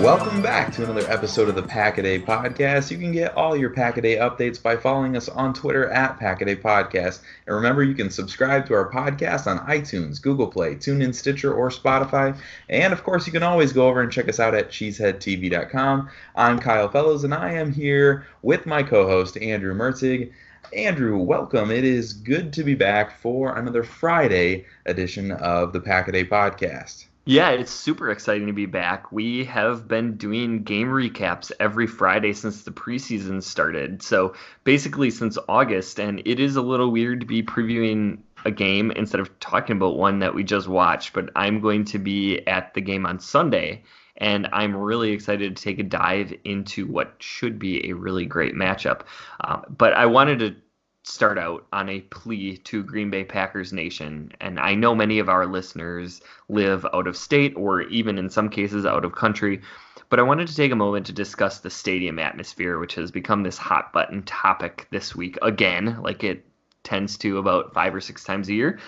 Welcome 0.00 0.42
back 0.42 0.70
to 0.74 0.84
another 0.84 1.10
episode 1.10 1.48
of 1.48 1.54
the 1.54 1.62
Packaday 1.62 2.22
Podcast. 2.22 2.90
You 2.90 2.98
can 2.98 3.12
get 3.12 3.34
all 3.36 3.56
your 3.56 3.70
Packaday 3.70 4.18
updates 4.18 4.62
by 4.62 4.76
following 4.76 5.16
us 5.16 5.30
on 5.30 5.54
Twitter 5.54 5.88
at 5.88 6.20
Packaday 6.20 6.60
Podcast. 6.60 7.22
And 7.46 7.56
remember, 7.56 7.82
you 7.82 7.94
can 7.94 8.10
subscribe 8.10 8.66
to 8.66 8.74
our 8.74 8.90
podcast 8.90 9.46
on 9.46 9.66
iTunes, 9.66 10.20
Google 10.20 10.48
Play, 10.48 10.74
TuneIn, 10.74 11.14
Stitcher, 11.14 11.54
or 11.54 11.70
Spotify. 11.70 12.36
And 12.68 12.92
of 12.92 13.02
course, 13.02 13.26
you 13.26 13.32
can 13.32 13.42
always 13.42 13.72
go 13.72 13.88
over 13.88 14.02
and 14.02 14.12
check 14.12 14.28
us 14.28 14.40
out 14.40 14.54
at 14.54 14.68
cheeseheadtv.com. 14.68 16.10
I'm 16.36 16.58
Kyle 16.58 16.88
Fellows, 16.90 17.24
and 17.24 17.32
I 17.32 17.52
am 17.52 17.72
here 17.72 18.26
with 18.42 18.66
my 18.66 18.82
co-host 18.82 19.38
Andrew 19.38 19.74
Mertzig. 19.74 20.32
Andrew, 20.74 21.16
welcome. 21.16 21.70
It 21.70 21.84
is 21.84 22.12
good 22.12 22.52
to 22.54 22.62
be 22.62 22.74
back 22.74 23.18
for 23.20 23.56
another 23.56 23.82
Friday 23.82 24.66
edition 24.84 25.30
of 25.30 25.72
the 25.72 25.80
Packaday 25.80 26.28
Podcast. 26.28 27.06
Yeah, 27.26 27.50
it's 27.50 27.72
super 27.72 28.10
exciting 28.10 28.48
to 28.48 28.52
be 28.52 28.66
back. 28.66 29.10
We 29.10 29.46
have 29.46 29.88
been 29.88 30.18
doing 30.18 30.62
game 30.62 30.88
recaps 30.88 31.50
every 31.58 31.86
Friday 31.86 32.34
since 32.34 32.62
the 32.62 32.70
preseason 32.70 33.42
started. 33.42 34.02
So 34.02 34.34
basically 34.64 35.10
since 35.10 35.38
August, 35.48 35.98
and 35.98 36.20
it 36.26 36.38
is 36.38 36.56
a 36.56 36.62
little 36.62 36.90
weird 36.90 37.20
to 37.20 37.26
be 37.26 37.42
previewing 37.42 38.18
a 38.44 38.50
game 38.50 38.90
instead 38.90 39.20
of 39.20 39.40
talking 39.40 39.76
about 39.76 39.96
one 39.96 40.18
that 40.18 40.34
we 40.34 40.44
just 40.44 40.68
watched. 40.68 41.14
But 41.14 41.30
I'm 41.34 41.60
going 41.60 41.86
to 41.86 41.98
be 41.98 42.46
at 42.46 42.74
the 42.74 42.82
game 42.82 43.06
on 43.06 43.20
Sunday, 43.20 43.84
and 44.18 44.46
I'm 44.52 44.76
really 44.76 45.12
excited 45.12 45.56
to 45.56 45.62
take 45.62 45.78
a 45.78 45.82
dive 45.82 46.34
into 46.44 46.86
what 46.86 47.14
should 47.20 47.58
be 47.58 47.88
a 47.88 47.94
really 47.94 48.26
great 48.26 48.54
matchup. 48.54 49.00
Uh, 49.40 49.62
but 49.70 49.94
I 49.94 50.04
wanted 50.04 50.40
to 50.40 50.56
start 51.04 51.38
out 51.38 51.66
on 51.72 51.88
a 51.88 52.00
plea 52.00 52.56
to 52.56 52.82
Green 52.82 53.10
Bay 53.10 53.24
Packers 53.24 53.72
Nation. 53.72 54.32
And 54.40 54.58
I 54.58 54.74
know 54.74 54.94
many 54.94 55.18
of 55.18 55.28
our 55.28 55.46
listeners 55.46 56.22
live 56.48 56.86
out 56.92 57.06
of 57.06 57.16
state 57.16 57.54
or 57.56 57.82
even 57.82 58.18
in 58.18 58.30
some 58.30 58.48
cases 58.48 58.86
out 58.86 59.04
of 59.04 59.14
country. 59.14 59.60
But 60.08 60.18
I 60.18 60.22
wanted 60.22 60.48
to 60.48 60.56
take 60.56 60.72
a 60.72 60.76
moment 60.76 61.06
to 61.06 61.12
discuss 61.12 61.60
the 61.60 61.70
stadium 61.70 62.18
atmosphere, 62.18 62.78
which 62.78 62.94
has 62.94 63.10
become 63.10 63.42
this 63.42 63.58
hot 63.58 63.92
button 63.92 64.22
topic 64.22 64.86
this 64.90 65.14
week 65.14 65.38
again, 65.42 65.98
like 66.02 66.24
it 66.24 66.44
tends 66.82 67.18
to 67.18 67.38
about 67.38 67.74
five 67.74 67.94
or 67.94 68.00
six 68.00 68.24
times 68.24 68.48
a 68.48 68.54
year. 68.54 68.78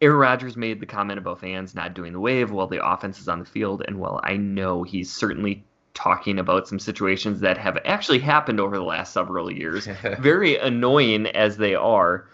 Aaron 0.00 0.18
Rodgers 0.18 0.56
made 0.56 0.78
the 0.78 0.86
comment 0.86 1.18
about 1.18 1.40
fans 1.40 1.74
not 1.74 1.94
doing 1.94 2.12
the 2.12 2.20
wave 2.20 2.52
while 2.52 2.68
the 2.68 2.84
offense 2.86 3.20
is 3.20 3.28
on 3.28 3.40
the 3.40 3.44
field. 3.44 3.82
And 3.86 3.98
while 3.98 4.20
I 4.22 4.36
know 4.36 4.84
he's 4.84 5.12
certainly 5.12 5.64
talking 5.98 6.38
about 6.38 6.68
some 6.68 6.78
situations 6.78 7.40
that 7.40 7.58
have 7.58 7.76
actually 7.84 8.20
happened 8.20 8.60
over 8.60 8.76
the 8.76 8.84
last 8.84 9.12
several 9.12 9.50
years, 9.50 9.86
very 10.20 10.56
annoying 10.56 11.26
as 11.26 11.56
they 11.56 11.74
are. 11.74 12.28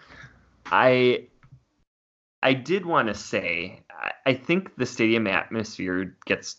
I 0.67 1.27
I 2.43 2.53
did 2.53 2.85
want 2.85 3.07
to 3.07 3.15
say 3.15 3.81
I 4.25 4.35
think 4.35 4.75
the 4.77 4.85
stadium 4.85 5.25
atmosphere 5.25 6.15
gets 6.25 6.57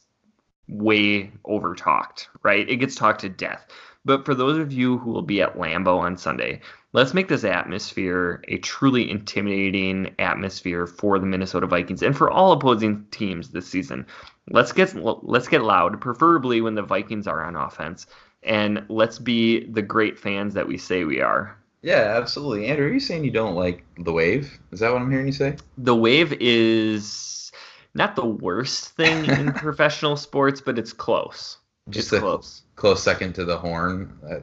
way 0.69 1.31
over 1.45 1.77
talked, 1.77 2.29
right? 2.43 2.69
It 2.69 2.77
gets 2.77 2.97
talked 2.97 3.21
to 3.21 3.29
death. 3.29 3.69
But 4.05 4.25
for 4.25 4.35
those 4.35 4.59
of 4.59 4.73
you 4.73 4.99
who 4.99 5.13
will 5.13 5.23
be 5.23 5.43
at 5.43 5.57
Lambeau 5.57 5.99
on 5.99 6.17
Sunday, 6.17 6.61
let's 6.97 7.13
make 7.13 7.29
this 7.29 7.45
atmosphere 7.45 8.43
a 8.49 8.57
truly 8.57 9.11
intimidating 9.11 10.15
atmosphere 10.19 10.87
for 10.87 11.19
the 11.19 11.27
Minnesota 11.27 11.67
Vikings 11.67 12.03
and 12.03 12.17
for 12.17 12.31
all 12.31 12.53
opposing 12.53 13.05
teams 13.11 13.51
this 13.51 13.69
season. 13.69 14.07
Let's 14.49 14.73
get 14.73 14.95
let's 14.95 15.47
get 15.47 15.63
loud, 15.63 16.01
preferably 16.01 16.63
when 16.63 16.75
the 16.75 16.83
Vikings 16.83 17.27
are 17.27 17.45
on 17.45 17.55
offense, 17.55 18.07
and 18.43 18.83
let's 18.89 19.19
be 19.19 19.67
the 19.67 19.83
great 19.83 20.19
fans 20.19 20.55
that 20.55 20.67
we 20.67 20.79
say 20.79 21.05
we 21.05 21.21
are. 21.21 21.55
Yeah, 21.83 22.15
absolutely. 22.17 22.67
Andrew, 22.67 22.87
are 22.87 22.93
you 22.93 22.99
saying 22.99 23.25
you 23.25 23.31
don't 23.31 23.55
like 23.55 23.85
the 23.99 24.13
wave? 24.13 24.59
Is 24.73 24.81
that 24.81 24.91
what 24.91 25.03
I'm 25.03 25.11
hearing 25.11 25.27
you 25.27 25.35
say? 25.35 25.57
The 25.77 25.95
wave 25.95 26.33
is 26.41 27.53
not 27.93 28.17
the 28.17 28.25
worst 28.25 28.97
thing 28.97 29.27
in 29.39 29.53
professional 29.53 30.17
sports, 30.17 30.63
but 30.63 30.79
it's 30.79 30.95
close. 30.95 31.59
Just 31.91 32.11
it's 32.11 32.21
close. 32.21 32.63
close 32.75 33.03
second 33.03 33.35
to 33.35 33.45
the 33.45 33.59
horn, 33.59 34.19
uh, 34.29 34.37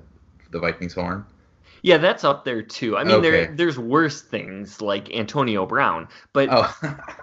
the 0.51 0.59
Vikings 0.59 0.93
horn. 0.93 1.25
Yeah, 1.83 1.97
that's 1.97 2.23
up 2.23 2.45
there 2.45 2.61
too. 2.63 2.97
I 2.97 3.03
mean, 3.03 3.21
Okay. 3.21 3.21
there 3.21 3.53
there's 3.55 3.77
worse 3.77 4.21
things 4.21 4.81
like 4.81 5.11
Antonio 5.13 5.65
Brown, 5.65 6.07
but 6.33 6.55
Oh, 6.55 6.73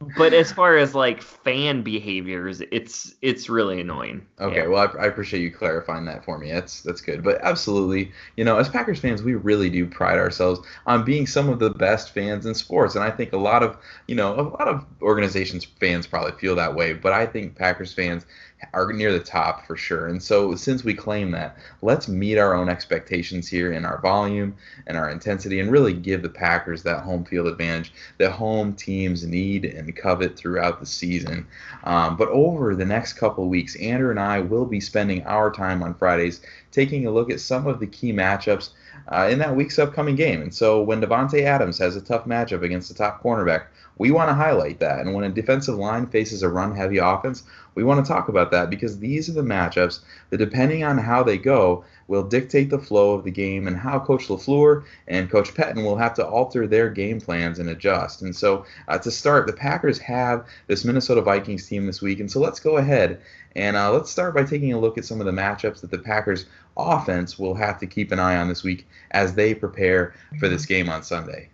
but 0.00 0.32
as 0.34 0.52
far 0.52 0.76
as 0.76 0.94
like 0.94 1.22
fan 1.22 1.82
behaviors, 1.82 2.60
it's 2.72 3.14
it's 3.22 3.48
really 3.48 3.80
annoying. 3.80 4.26
Okay, 4.40 4.68
Yeah. 4.68 4.68
well, 4.68 4.88
I, 4.96 5.02
I 5.02 5.06
appreciate 5.06 5.40
you 5.42 5.50
clarifying 5.50 6.04
that 6.04 6.24
for 6.24 6.38
me. 6.38 6.52
That's 6.52 6.80
that's 6.82 7.00
good. 7.00 7.24
But 7.24 7.40
absolutely, 7.42 8.12
you 8.36 8.44
know, 8.44 8.56
as 8.56 8.68
Packers 8.68 9.00
fans, 9.00 9.20
we 9.20 9.34
really 9.34 9.68
do 9.68 9.84
pride 9.84 10.16
ourselves 10.16 10.60
on 10.86 11.04
being 11.04 11.26
some 11.26 11.48
of 11.48 11.58
the 11.58 11.70
best 11.70 12.10
fans 12.14 12.46
in 12.46 12.54
sports, 12.54 12.94
and 12.94 13.02
I 13.02 13.10
think 13.10 13.32
a 13.32 13.36
lot 13.36 13.64
of 13.64 13.78
you 14.06 14.14
know 14.14 14.38
a 14.38 14.42
lot 14.42 14.68
of 14.68 14.86
organizations 15.02 15.64
fans 15.64 16.06
probably 16.06 16.38
feel 16.38 16.54
that 16.54 16.72
way. 16.72 16.92
But 16.92 17.12
I 17.12 17.26
think 17.26 17.56
Packers 17.56 17.92
fans 17.92 18.26
are 18.72 18.92
near 18.92 19.12
the 19.12 19.20
top 19.20 19.66
for 19.66 19.76
sure. 19.76 20.08
And 20.08 20.22
so 20.22 20.54
since 20.54 20.84
we 20.84 20.94
claim 20.94 21.30
that, 21.30 21.56
let's 21.82 22.08
meet 22.08 22.38
our 22.38 22.54
own 22.54 22.68
expectations 22.68 23.48
here 23.48 23.72
in 23.72 23.84
our 23.84 24.00
volume 24.00 24.56
and 24.86 24.96
our 24.96 25.10
intensity, 25.10 25.60
and 25.60 25.70
really 25.70 25.92
give 25.92 26.22
the 26.22 26.28
Packers 26.28 26.82
that 26.82 27.02
home 27.02 27.24
field 27.24 27.46
advantage 27.46 27.92
that 28.18 28.32
home 28.32 28.74
teams 28.74 29.24
need 29.24 29.64
and 29.64 29.94
covet 29.96 30.36
throughout 30.36 30.80
the 30.80 30.86
season. 30.86 31.46
Um, 31.84 32.16
but 32.16 32.28
over 32.28 32.74
the 32.74 32.84
next 32.84 33.14
couple 33.14 33.44
of 33.44 33.50
weeks, 33.50 33.76
Andrew 33.76 34.10
and 34.10 34.20
I 34.20 34.40
will 34.40 34.66
be 34.66 34.80
spending 34.80 35.24
our 35.24 35.50
time 35.50 35.82
on 35.82 35.94
Fridays 35.94 36.40
taking 36.72 37.06
a 37.06 37.10
look 37.10 37.30
at 37.30 37.40
some 37.40 37.66
of 37.66 37.80
the 37.80 37.86
key 37.86 38.12
matchups 38.12 38.70
uh, 39.08 39.28
in 39.30 39.38
that 39.38 39.54
week's 39.54 39.78
upcoming 39.78 40.16
game. 40.16 40.42
And 40.42 40.54
so 40.54 40.82
when 40.82 41.00
Davante 41.00 41.42
Adams 41.42 41.78
has 41.78 41.96
a 41.96 42.00
tough 42.00 42.24
matchup 42.24 42.62
against 42.62 42.88
the 42.88 42.94
top 42.94 43.22
cornerback, 43.22 43.66
we 43.98 44.10
want 44.10 44.30
to 44.30 44.34
highlight 44.34 44.78
that. 44.80 45.00
And 45.00 45.14
when 45.14 45.24
a 45.24 45.28
defensive 45.28 45.76
line 45.76 46.06
faces 46.06 46.42
a 46.42 46.48
run 46.48 46.74
heavy 46.74 46.98
offense, 46.98 47.42
we 47.74 47.84
want 47.84 48.04
to 48.04 48.12
talk 48.12 48.28
about 48.28 48.50
that 48.52 48.70
because 48.70 48.98
these 48.98 49.28
are 49.28 49.32
the 49.32 49.42
matchups 49.42 50.00
that, 50.30 50.38
depending 50.38 50.82
on 50.82 50.98
how 50.98 51.22
they 51.22 51.38
go, 51.38 51.84
will 52.08 52.22
dictate 52.22 52.70
the 52.70 52.78
flow 52.78 53.12
of 53.14 53.24
the 53.24 53.30
game 53.30 53.68
and 53.68 53.76
how 53.76 54.00
Coach 54.00 54.28
LaFleur 54.28 54.84
and 55.06 55.30
Coach 55.30 55.54
Pettine 55.54 55.84
will 55.84 55.96
have 55.96 56.14
to 56.14 56.26
alter 56.26 56.66
their 56.66 56.88
game 56.88 57.20
plans 57.20 57.58
and 57.58 57.68
adjust. 57.68 58.22
And 58.22 58.34
so, 58.34 58.64
uh, 58.88 58.98
to 58.98 59.10
start, 59.10 59.46
the 59.46 59.52
Packers 59.52 59.98
have 59.98 60.46
this 60.66 60.84
Minnesota 60.84 61.20
Vikings 61.20 61.68
team 61.68 61.86
this 61.86 62.00
week. 62.00 62.18
And 62.20 62.30
so, 62.30 62.40
let's 62.40 62.60
go 62.60 62.78
ahead 62.78 63.20
and 63.54 63.76
uh, 63.76 63.92
let's 63.92 64.10
start 64.10 64.34
by 64.34 64.44
taking 64.44 64.72
a 64.72 64.80
look 64.80 64.98
at 64.98 65.04
some 65.04 65.20
of 65.20 65.26
the 65.26 65.32
matchups 65.32 65.80
that 65.80 65.90
the 65.90 65.98
Packers 65.98 66.46
offense 66.76 67.38
will 67.38 67.54
have 67.54 67.78
to 67.80 67.86
keep 67.86 68.12
an 68.12 68.18
eye 68.18 68.36
on 68.36 68.48
this 68.48 68.62
week 68.62 68.88
as 69.10 69.34
they 69.34 69.54
prepare 69.54 70.14
for 70.38 70.48
this 70.48 70.66
game 70.66 70.88
on 70.88 71.02
Sunday. 71.02 71.50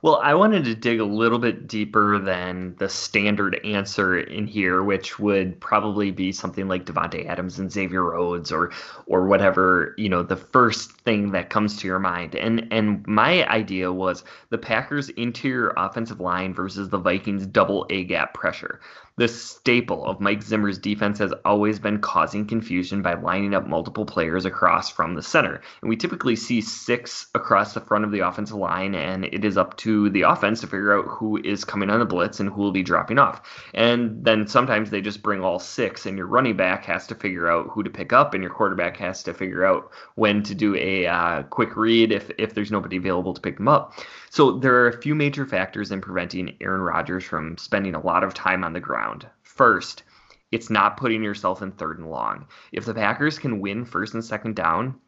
Well, 0.00 0.20
I 0.22 0.34
wanted 0.34 0.64
to 0.64 0.74
dig 0.76 1.00
a 1.00 1.04
little 1.04 1.40
bit 1.40 1.66
deeper 1.66 2.18
than 2.20 2.76
the 2.76 2.88
standard 2.88 3.60
answer 3.64 4.18
in 4.18 4.46
here, 4.46 4.82
which 4.82 5.18
would 5.18 5.60
probably 5.60 6.12
be 6.12 6.30
something 6.30 6.68
like 6.68 6.84
Davante 6.84 7.26
Adams 7.26 7.58
and 7.58 7.70
Xavier 7.70 8.04
Rhodes 8.04 8.52
or 8.52 8.70
or 9.06 9.26
whatever, 9.26 9.94
you 9.98 10.08
know, 10.08 10.22
the 10.22 10.36
first 10.36 10.92
thing 10.92 11.32
that 11.32 11.50
comes 11.50 11.78
to 11.78 11.88
your 11.88 11.98
mind. 11.98 12.36
And 12.36 12.68
and 12.72 13.04
my 13.08 13.44
idea 13.48 13.92
was 13.92 14.22
the 14.50 14.58
Packers 14.58 15.08
interior 15.10 15.72
offensive 15.76 16.20
line 16.20 16.54
versus 16.54 16.88
the 16.90 16.98
Vikings 16.98 17.46
double 17.46 17.86
A 17.90 18.04
gap 18.04 18.34
pressure. 18.34 18.80
The 19.18 19.26
staple 19.26 20.06
of 20.06 20.20
Mike 20.20 20.44
Zimmer's 20.44 20.78
defense 20.78 21.18
has 21.18 21.34
always 21.44 21.80
been 21.80 21.98
causing 21.98 22.46
confusion 22.46 23.02
by 23.02 23.14
lining 23.14 23.52
up 23.52 23.66
multiple 23.66 24.06
players 24.06 24.44
across 24.44 24.90
from 24.90 25.16
the 25.16 25.22
center. 25.22 25.60
And 25.82 25.88
we 25.88 25.96
typically 25.96 26.36
see 26.36 26.60
six 26.60 27.26
across 27.34 27.74
the 27.74 27.80
front 27.80 28.04
of 28.04 28.12
the 28.12 28.20
offensive 28.20 28.56
line, 28.56 28.94
and 28.94 29.24
it 29.24 29.44
is 29.44 29.56
up 29.56 29.76
to 29.78 30.08
the 30.10 30.22
offense 30.22 30.60
to 30.60 30.68
figure 30.68 30.96
out 30.96 31.06
who 31.06 31.36
is 31.42 31.64
coming 31.64 31.90
on 31.90 31.98
the 31.98 32.04
blitz 32.04 32.38
and 32.38 32.48
who 32.48 32.62
will 32.62 32.70
be 32.70 32.84
dropping 32.84 33.18
off. 33.18 33.42
And 33.74 34.24
then 34.24 34.46
sometimes 34.46 34.90
they 34.90 35.00
just 35.00 35.20
bring 35.20 35.42
all 35.42 35.58
six, 35.58 36.06
and 36.06 36.16
your 36.16 36.28
running 36.28 36.56
back 36.56 36.84
has 36.84 37.08
to 37.08 37.16
figure 37.16 37.50
out 37.50 37.70
who 37.70 37.82
to 37.82 37.90
pick 37.90 38.12
up, 38.12 38.34
and 38.34 38.42
your 38.44 38.52
quarterback 38.52 38.96
has 38.98 39.24
to 39.24 39.34
figure 39.34 39.64
out 39.64 39.90
when 40.14 40.44
to 40.44 40.54
do 40.54 40.76
a 40.76 41.08
uh, 41.08 41.42
quick 41.42 41.76
read 41.76 42.12
if, 42.12 42.30
if 42.38 42.54
there's 42.54 42.70
nobody 42.70 42.98
available 42.98 43.34
to 43.34 43.40
pick 43.40 43.56
them 43.56 43.66
up. 43.66 43.94
So 44.30 44.58
there 44.58 44.74
are 44.76 44.88
a 44.88 45.00
few 45.00 45.14
major 45.14 45.46
factors 45.46 45.90
in 45.90 46.00
preventing 46.00 46.56
Aaron 46.60 46.82
Rodgers 46.82 47.24
from 47.24 47.56
spending 47.56 47.94
a 47.94 48.00
lot 48.00 48.22
of 48.22 48.34
time 48.34 48.62
on 48.62 48.74
the 48.74 48.80
ground. 48.80 49.07
First, 49.42 50.02
it's 50.50 50.70
not 50.70 50.96
putting 50.96 51.22
yourself 51.22 51.62
in 51.62 51.72
third 51.72 51.98
and 51.98 52.10
long. 52.10 52.46
If 52.72 52.84
the 52.84 52.94
Packers 52.94 53.38
can 53.38 53.60
win 53.60 53.84
first 53.84 54.14
and 54.14 54.24
second 54.24 54.56
down, 54.56 54.98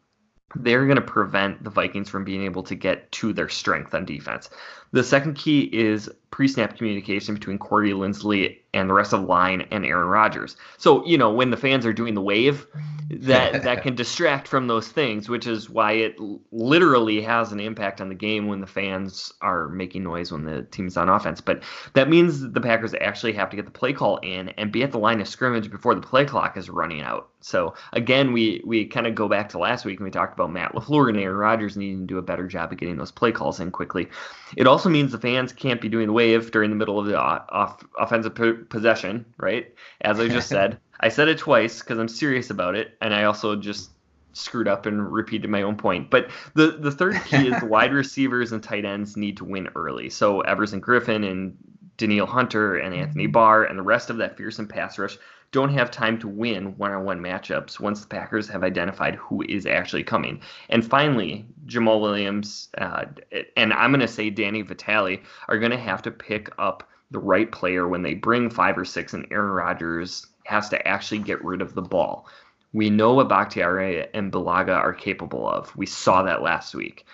they're 0.55 0.85
going 0.85 0.97
to 0.97 1.01
prevent 1.01 1.63
the 1.63 1.69
Vikings 1.69 2.09
from 2.09 2.23
being 2.23 2.43
able 2.43 2.63
to 2.63 2.75
get 2.75 3.11
to 3.13 3.33
their 3.33 3.49
strength 3.49 3.93
on 3.93 4.05
defense. 4.05 4.49
The 4.91 5.03
second 5.03 5.35
key 5.35 5.61
is 5.71 6.09
pre-snap 6.31 6.77
communication 6.77 7.35
between 7.35 7.57
Corey 7.57 7.91
Linsley 7.91 8.57
and 8.73 8.89
the 8.89 8.93
rest 8.93 9.11
of 9.13 9.21
the 9.21 9.27
line 9.27 9.67
and 9.69 9.85
Aaron 9.85 10.07
Rodgers. 10.07 10.55
So, 10.77 11.05
you 11.05 11.17
know, 11.17 11.31
when 11.31 11.51
the 11.51 11.57
fans 11.57 11.85
are 11.85 11.91
doing 11.91 12.13
the 12.13 12.21
wave, 12.21 12.65
that 13.09 13.63
that 13.63 13.83
can 13.83 13.95
distract 13.95 14.47
from 14.47 14.67
those 14.67 14.87
things, 14.87 15.27
which 15.27 15.45
is 15.45 15.69
why 15.69 15.93
it 15.93 16.15
literally 16.51 17.21
has 17.21 17.51
an 17.51 17.59
impact 17.59 17.99
on 17.99 18.07
the 18.07 18.15
game 18.15 18.47
when 18.47 18.61
the 18.61 18.67
fans 18.67 19.33
are 19.41 19.67
making 19.69 20.03
noise 20.03 20.31
when 20.31 20.45
the 20.45 20.63
team's 20.63 20.95
on 20.95 21.09
offense. 21.09 21.41
But 21.41 21.63
that 21.93 22.09
means 22.09 22.49
the 22.49 22.61
Packers 22.61 22.93
actually 23.01 23.33
have 23.33 23.49
to 23.49 23.57
get 23.57 23.65
the 23.65 23.71
play 23.71 23.91
call 23.91 24.17
in 24.17 24.49
and 24.49 24.71
be 24.71 24.83
at 24.83 24.91
the 24.91 24.99
line 24.99 25.19
of 25.19 25.27
scrimmage 25.27 25.69
before 25.69 25.95
the 25.95 26.01
play 26.01 26.23
clock 26.23 26.55
is 26.55 26.69
running 26.69 27.01
out. 27.01 27.29
So 27.41 27.73
again, 27.91 28.31
we 28.31 28.61
we 28.65 28.85
kind 28.85 29.07
of 29.07 29.15
go 29.15 29.27
back 29.27 29.49
to 29.49 29.57
last 29.57 29.83
week 29.83 29.99
and 29.99 30.05
we 30.05 30.11
talked 30.11 30.33
about 30.33 30.51
Matt 30.51 30.73
LaFleur 30.73 31.09
and 31.09 31.19
Aaron 31.19 31.37
Rodgers 31.37 31.75
needing 31.75 32.01
to 32.01 32.05
do 32.05 32.17
a 32.19 32.21
better 32.21 32.47
job 32.47 32.71
of 32.71 32.77
getting 32.77 32.97
those 32.97 33.11
play 33.11 33.31
calls 33.31 33.59
in 33.59 33.71
quickly. 33.71 34.07
It 34.55 34.67
also 34.67 34.80
means 34.89 35.11
the 35.11 35.17
fans 35.17 35.53
can't 35.53 35.81
be 35.81 35.89
doing 35.89 36.07
the 36.07 36.13
wave 36.13 36.51
during 36.51 36.69
the 36.69 36.75
middle 36.75 36.99
of 36.99 37.05
the 37.05 37.17
off- 37.17 37.83
offensive 37.99 38.35
possession, 38.69 39.25
right? 39.37 39.73
As 40.01 40.19
I 40.19 40.27
just 40.27 40.49
said. 40.49 40.79
I 40.99 41.09
said 41.09 41.27
it 41.27 41.39
twice 41.39 41.79
because 41.79 41.97
I'm 41.97 42.07
serious 42.07 42.51
about 42.51 42.75
it, 42.75 42.95
and 43.01 43.13
I 43.13 43.23
also 43.23 43.55
just 43.55 43.89
screwed 44.33 44.67
up 44.67 44.85
and 44.85 45.11
repeated 45.11 45.49
my 45.49 45.63
own 45.63 45.75
point. 45.75 46.09
But 46.09 46.29
the 46.53 46.77
the 46.79 46.91
third 46.91 47.15
key 47.25 47.47
is 47.47 47.59
the 47.59 47.65
wide 47.67 47.93
receivers 47.93 48.51
and 48.51 48.61
tight 48.61 48.85
ends 48.85 49.17
need 49.17 49.37
to 49.37 49.45
win 49.45 49.69
early. 49.75 50.09
So 50.09 50.41
Everson 50.41 50.81
Griffen 50.81 51.29
and 51.29 51.57
Danielle 51.97 52.27
Hunter 52.27 52.77
and 52.77 52.93
Anthony 52.93 53.25
mm-hmm. 53.25 53.31
Barr 53.31 53.63
and 53.63 53.77
the 53.77 53.83
rest 53.83 54.09
of 54.09 54.17
that 54.17 54.37
fearsome 54.37 54.67
pass 54.67 54.97
rush 54.97 55.17
don't 55.51 55.73
have 55.73 55.91
time 55.91 56.17
to 56.19 56.27
win 56.27 56.77
one-on-one 56.77 57.19
matchups 57.19 57.79
once 57.79 58.01
the 58.01 58.07
Packers 58.07 58.47
have 58.47 58.63
identified 58.63 59.15
who 59.15 59.43
is 59.43 59.65
actually 59.65 60.03
coming. 60.03 60.41
And 60.69 60.85
finally, 60.85 61.45
Jamaal 61.65 62.01
Williams 62.01 62.69
uh, 62.77 63.05
and 63.57 63.73
I'm 63.73 63.91
going 63.91 64.01
to 64.01 64.07
say 64.07 64.29
Danny 64.29 64.61
Vitale 64.61 65.19
are 65.47 65.59
going 65.59 65.71
to 65.71 65.77
have 65.77 66.01
to 66.03 66.11
pick 66.11 66.49
up 66.57 66.87
the 67.11 67.19
right 67.19 67.51
player 67.51 67.87
when 67.87 68.01
they 68.01 68.13
bring 68.13 68.49
five 68.49 68.77
or 68.77 68.85
six 68.85 69.13
and 69.13 69.27
Aaron 69.31 69.51
Rodgers 69.51 70.27
has 70.45 70.69
to 70.69 70.87
actually 70.87 71.19
get 71.19 71.43
rid 71.43 71.61
of 71.61 71.75
the 71.75 71.81
ball. 71.81 72.27
We 72.73 72.89
know 72.89 73.13
what 73.13 73.27
Bakhtiari 73.27 74.07
and 74.13 74.31
Bulaga 74.31 74.75
are 74.75 74.93
capable 74.93 75.47
of. 75.47 75.75
We 75.75 75.85
saw 75.85 76.23
that 76.23 76.41
last 76.41 76.73
week. 76.73 77.05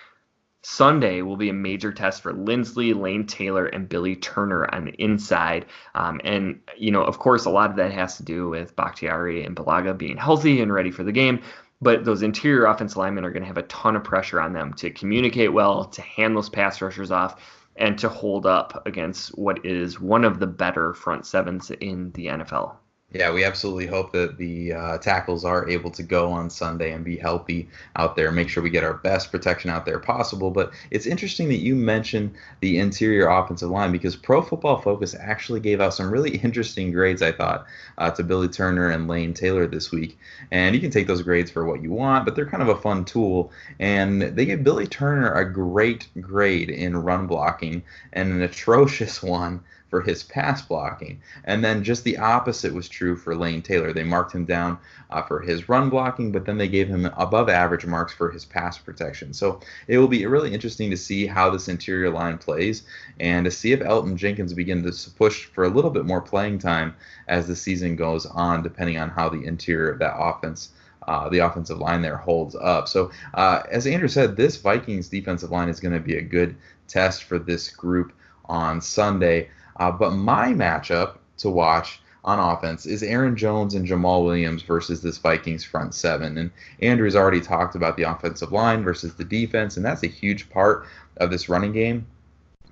Sunday 0.62 1.22
will 1.22 1.36
be 1.36 1.48
a 1.48 1.54
major 1.54 1.92
test 1.92 2.22
for 2.22 2.32
Linsley, 2.32 2.94
Lane 2.94 3.26
Taylor, 3.26 3.66
and 3.66 3.88
Billy 3.88 4.16
Turner 4.16 4.66
on 4.74 4.86
the 4.86 4.92
inside. 5.02 5.66
Um, 5.94 6.20
and, 6.24 6.60
you 6.76 6.90
know, 6.90 7.02
of 7.02 7.18
course, 7.18 7.44
a 7.44 7.50
lot 7.50 7.70
of 7.70 7.76
that 7.76 7.92
has 7.92 8.16
to 8.16 8.24
do 8.24 8.48
with 8.48 8.74
Bakhtiari 8.74 9.44
and 9.44 9.56
Bulaga 9.56 9.96
being 9.96 10.16
healthy 10.16 10.60
and 10.60 10.72
ready 10.72 10.90
for 10.90 11.04
the 11.04 11.12
game. 11.12 11.40
But 11.80 12.04
those 12.04 12.22
interior 12.22 12.66
offense 12.66 12.96
linemen 12.96 13.24
are 13.24 13.30
going 13.30 13.42
to 13.42 13.48
have 13.48 13.58
a 13.58 13.62
ton 13.62 13.94
of 13.94 14.02
pressure 14.02 14.40
on 14.40 14.52
them 14.52 14.74
to 14.74 14.90
communicate 14.90 15.52
well, 15.52 15.84
to 15.84 16.02
hand 16.02 16.36
those 16.36 16.48
pass 16.48 16.82
rushers 16.82 17.12
off, 17.12 17.40
and 17.76 17.96
to 17.98 18.08
hold 18.08 18.44
up 18.44 18.82
against 18.84 19.38
what 19.38 19.64
is 19.64 20.00
one 20.00 20.24
of 20.24 20.40
the 20.40 20.46
better 20.48 20.92
front 20.92 21.24
sevens 21.24 21.70
in 21.70 22.10
the 22.12 22.26
NFL. 22.26 22.74
Yeah, 23.10 23.32
we 23.32 23.42
absolutely 23.42 23.86
hope 23.86 24.12
that 24.12 24.36
the 24.36 24.74
uh, 24.74 24.98
tackles 24.98 25.42
are 25.42 25.66
able 25.66 25.90
to 25.92 26.02
go 26.02 26.30
on 26.30 26.50
Sunday 26.50 26.92
and 26.92 27.02
be 27.02 27.16
healthy 27.16 27.70
out 27.96 28.16
there. 28.16 28.30
Make 28.30 28.50
sure 28.50 28.62
we 28.62 28.68
get 28.68 28.84
our 28.84 28.92
best 28.92 29.30
protection 29.30 29.70
out 29.70 29.86
there 29.86 29.98
possible. 29.98 30.50
But 30.50 30.74
it's 30.90 31.06
interesting 31.06 31.48
that 31.48 31.56
you 31.56 31.74
mentioned 31.74 32.34
the 32.60 32.78
interior 32.78 33.28
offensive 33.28 33.70
line 33.70 33.92
because 33.92 34.14
Pro 34.14 34.42
Football 34.42 34.82
Focus 34.82 35.14
actually 35.18 35.60
gave 35.60 35.80
out 35.80 35.94
some 35.94 36.10
really 36.10 36.36
interesting 36.44 36.92
grades, 36.92 37.22
I 37.22 37.32
thought, 37.32 37.64
uh, 37.96 38.10
to 38.10 38.22
Billy 38.22 38.48
Turner 38.48 38.90
and 38.90 39.08
Lane 39.08 39.32
Taylor 39.32 39.66
this 39.66 39.90
week. 39.90 40.18
And 40.50 40.74
you 40.74 40.80
can 40.80 40.90
take 40.90 41.06
those 41.06 41.22
grades 41.22 41.50
for 41.50 41.64
what 41.64 41.82
you 41.82 41.90
want, 41.90 42.26
but 42.26 42.36
they're 42.36 42.44
kind 42.44 42.62
of 42.62 42.68
a 42.68 42.76
fun 42.76 43.06
tool. 43.06 43.50
And 43.80 44.20
they 44.20 44.44
gave 44.44 44.62
Billy 44.62 44.86
Turner 44.86 45.32
a 45.32 45.50
great 45.50 46.08
grade 46.20 46.68
in 46.68 46.94
run 46.94 47.26
blocking 47.26 47.84
and 48.12 48.30
an 48.32 48.42
atrocious 48.42 49.22
one 49.22 49.62
for 49.88 50.00
his 50.00 50.22
pass 50.22 50.62
blocking. 50.62 51.20
And 51.44 51.64
then 51.64 51.82
just 51.82 52.04
the 52.04 52.18
opposite 52.18 52.72
was 52.72 52.88
true 52.88 53.16
for 53.16 53.34
Lane 53.34 53.62
Taylor. 53.62 53.92
They 53.92 54.04
marked 54.04 54.34
him 54.34 54.44
down 54.44 54.78
uh, 55.10 55.22
for 55.22 55.40
his 55.40 55.68
run 55.68 55.88
blocking, 55.88 56.30
but 56.30 56.44
then 56.44 56.58
they 56.58 56.68
gave 56.68 56.88
him 56.88 57.06
above 57.16 57.48
average 57.48 57.86
marks 57.86 58.12
for 58.12 58.30
his 58.30 58.44
pass 58.44 58.78
protection. 58.78 59.32
So 59.32 59.60
it 59.86 59.98
will 59.98 60.08
be 60.08 60.26
really 60.26 60.52
interesting 60.52 60.90
to 60.90 60.96
see 60.96 61.26
how 61.26 61.50
this 61.50 61.68
interior 61.68 62.10
line 62.10 62.38
plays 62.38 62.82
and 63.20 63.44
to 63.44 63.50
see 63.50 63.72
if 63.72 63.80
Elgton 63.80 64.16
Jenkins 64.16 64.52
begins 64.52 65.04
to 65.04 65.10
push 65.10 65.46
for 65.46 65.64
a 65.64 65.68
little 65.68 65.90
bit 65.90 66.04
more 66.04 66.20
playing 66.20 66.58
time 66.58 66.94
as 67.26 67.46
the 67.46 67.56
season 67.56 67.96
goes 67.96 68.26
on, 68.26 68.62
depending 68.62 68.98
on 68.98 69.08
how 69.08 69.28
the 69.28 69.44
interior 69.44 69.90
of 69.90 69.98
that 69.98 70.16
offense. 70.18 70.70
Uh, 71.06 71.26
the 71.30 71.38
offensive 71.38 71.78
line 71.78 72.02
there 72.02 72.18
holds 72.18 72.54
up. 72.54 72.86
So, 72.86 73.10
uh, 73.32 73.62
as 73.70 73.86
Andrew 73.86 74.08
said, 74.08 74.36
this 74.36 74.58
Vikings 74.58 75.08
defensive 75.08 75.50
line 75.50 75.70
is 75.70 75.80
going 75.80 75.94
to 75.94 76.00
be 76.00 76.18
a 76.18 76.22
good 76.22 76.54
test 76.86 77.24
for 77.24 77.38
this 77.38 77.70
group 77.70 78.12
on 78.44 78.80
Sunday. 78.80 79.48
Uh, 79.78 79.90
but 79.90 80.10
my 80.10 80.48
matchup 80.52 81.18
to 81.38 81.50
watch 81.50 82.00
on 82.24 82.38
offense 82.38 82.84
is 82.84 83.02
Aaron 83.02 83.36
Jones 83.36 83.74
and 83.74 83.86
Jamaal 83.86 84.24
Williams 84.24 84.62
versus 84.62 85.00
this 85.00 85.18
Vikings 85.18 85.64
front 85.64 85.94
seven. 85.94 86.36
And 86.36 86.50
Andrew's 86.80 87.16
already 87.16 87.40
talked 87.40 87.74
about 87.74 87.96
the 87.96 88.02
offensive 88.02 88.52
line 88.52 88.82
versus 88.82 89.14
the 89.14 89.24
defense, 89.24 89.76
and 89.76 89.86
that's 89.86 90.02
a 90.02 90.08
huge 90.08 90.50
part 90.50 90.86
of 91.16 91.30
this 91.30 91.48
running 91.48 91.72
game. 91.72 92.06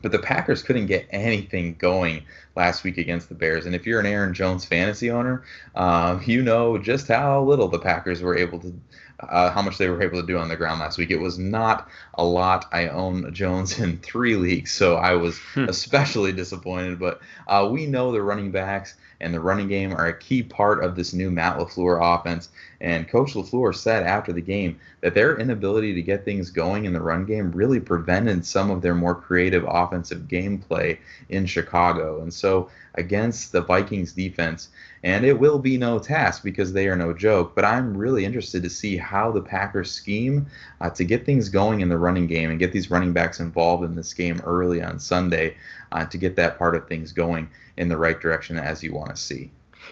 But 0.02 0.12
the 0.12 0.18
Packers 0.18 0.62
couldn't 0.62 0.86
get 0.86 1.06
anything 1.10 1.74
going 1.78 2.22
last 2.54 2.84
week 2.84 2.98
against 2.98 3.28
the 3.28 3.34
Bears. 3.34 3.64
And 3.66 3.74
if 3.74 3.86
you're 3.86 3.98
an 3.98 4.06
Aaron 4.06 4.34
Jones 4.34 4.64
fantasy 4.64 5.10
owner, 5.10 5.44
uh, 5.74 6.20
you 6.24 6.42
know 6.42 6.76
just 6.76 7.08
how 7.08 7.42
little 7.42 7.68
the 7.68 7.78
Packers 7.78 8.20
were 8.20 8.36
able 8.36 8.58
to 8.60 8.74
uh, 9.20 9.50
how 9.50 9.62
much 9.62 9.78
they 9.78 9.88
were 9.88 10.02
able 10.02 10.20
to 10.20 10.26
do 10.26 10.38
on 10.38 10.48
the 10.48 10.56
ground 10.56 10.80
last 10.80 10.98
week. 10.98 11.10
It 11.10 11.20
was 11.20 11.38
not 11.38 11.88
a 12.14 12.24
lot. 12.24 12.66
I 12.72 12.88
own 12.88 13.32
Jones 13.32 13.78
in 13.78 13.98
three 13.98 14.36
leagues, 14.36 14.72
so 14.72 14.96
I 14.96 15.14
was 15.14 15.38
hmm. 15.54 15.64
especially 15.68 16.32
disappointed. 16.32 16.98
But 16.98 17.20
uh, 17.46 17.68
we 17.70 17.86
know 17.86 18.12
the 18.12 18.22
running 18.22 18.50
backs 18.50 18.94
and 19.20 19.32
the 19.32 19.40
running 19.40 19.68
game 19.68 19.94
are 19.94 20.06
a 20.06 20.18
key 20.18 20.42
part 20.42 20.84
of 20.84 20.94
this 20.94 21.14
new 21.14 21.30
Matt 21.30 21.58
LaFleur 21.58 21.98
offense. 22.02 22.50
And 22.80 23.08
Coach 23.08 23.32
LaFleur 23.32 23.74
said 23.74 24.02
after 24.02 24.32
the 24.32 24.42
game 24.42 24.78
that 25.00 25.14
their 25.14 25.38
inability 25.38 25.94
to 25.94 26.02
get 26.02 26.24
things 26.24 26.50
going 26.50 26.84
in 26.84 26.92
the 26.92 27.00
run 27.00 27.24
game 27.24 27.50
really 27.52 27.80
prevented 27.80 28.44
some 28.44 28.70
of 28.70 28.82
their 28.82 28.94
more 28.94 29.14
creative 29.14 29.64
offensive 29.66 30.22
gameplay 30.28 30.98
in 31.30 31.46
Chicago. 31.46 32.20
And 32.20 32.32
so 32.32 32.68
against 32.94 33.52
the 33.52 33.62
Vikings 33.62 34.12
defense, 34.12 34.68
and 35.02 35.24
it 35.24 35.38
will 35.38 35.58
be 35.58 35.78
no 35.78 35.98
task 35.98 36.42
because 36.42 36.72
they 36.72 36.88
are 36.88 36.96
no 36.96 37.14
joke. 37.14 37.54
But 37.54 37.64
I'm 37.64 37.96
really 37.96 38.24
interested 38.24 38.62
to 38.64 38.70
see 38.70 38.96
how 39.06 39.30
the 39.30 39.40
Packers 39.40 39.90
scheme 39.90 40.46
uh, 40.80 40.90
to 40.90 41.04
get 41.04 41.24
things 41.24 41.48
going 41.48 41.80
in 41.80 41.88
the 41.88 41.96
running 41.96 42.26
game 42.26 42.50
and 42.50 42.58
get 42.58 42.72
these 42.72 42.90
running 42.90 43.12
backs 43.12 43.38
involved 43.38 43.84
in 43.84 43.94
this 43.94 44.12
game 44.12 44.40
early 44.44 44.82
on 44.82 44.98
Sunday 44.98 45.56
uh, 45.92 46.04
to 46.06 46.18
get 46.18 46.34
that 46.36 46.58
part 46.58 46.74
of 46.74 46.88
things 46.88 47.12
going 47.12 47.48
in 47.76 47.88
the 47.88 47.96
right 47.96 48.20
direction 48.20 48.58
as 48.58 48.82
you 48.82 48.92
want 48.92 49.10
to 49.10 49.16
see. 49.16 49.50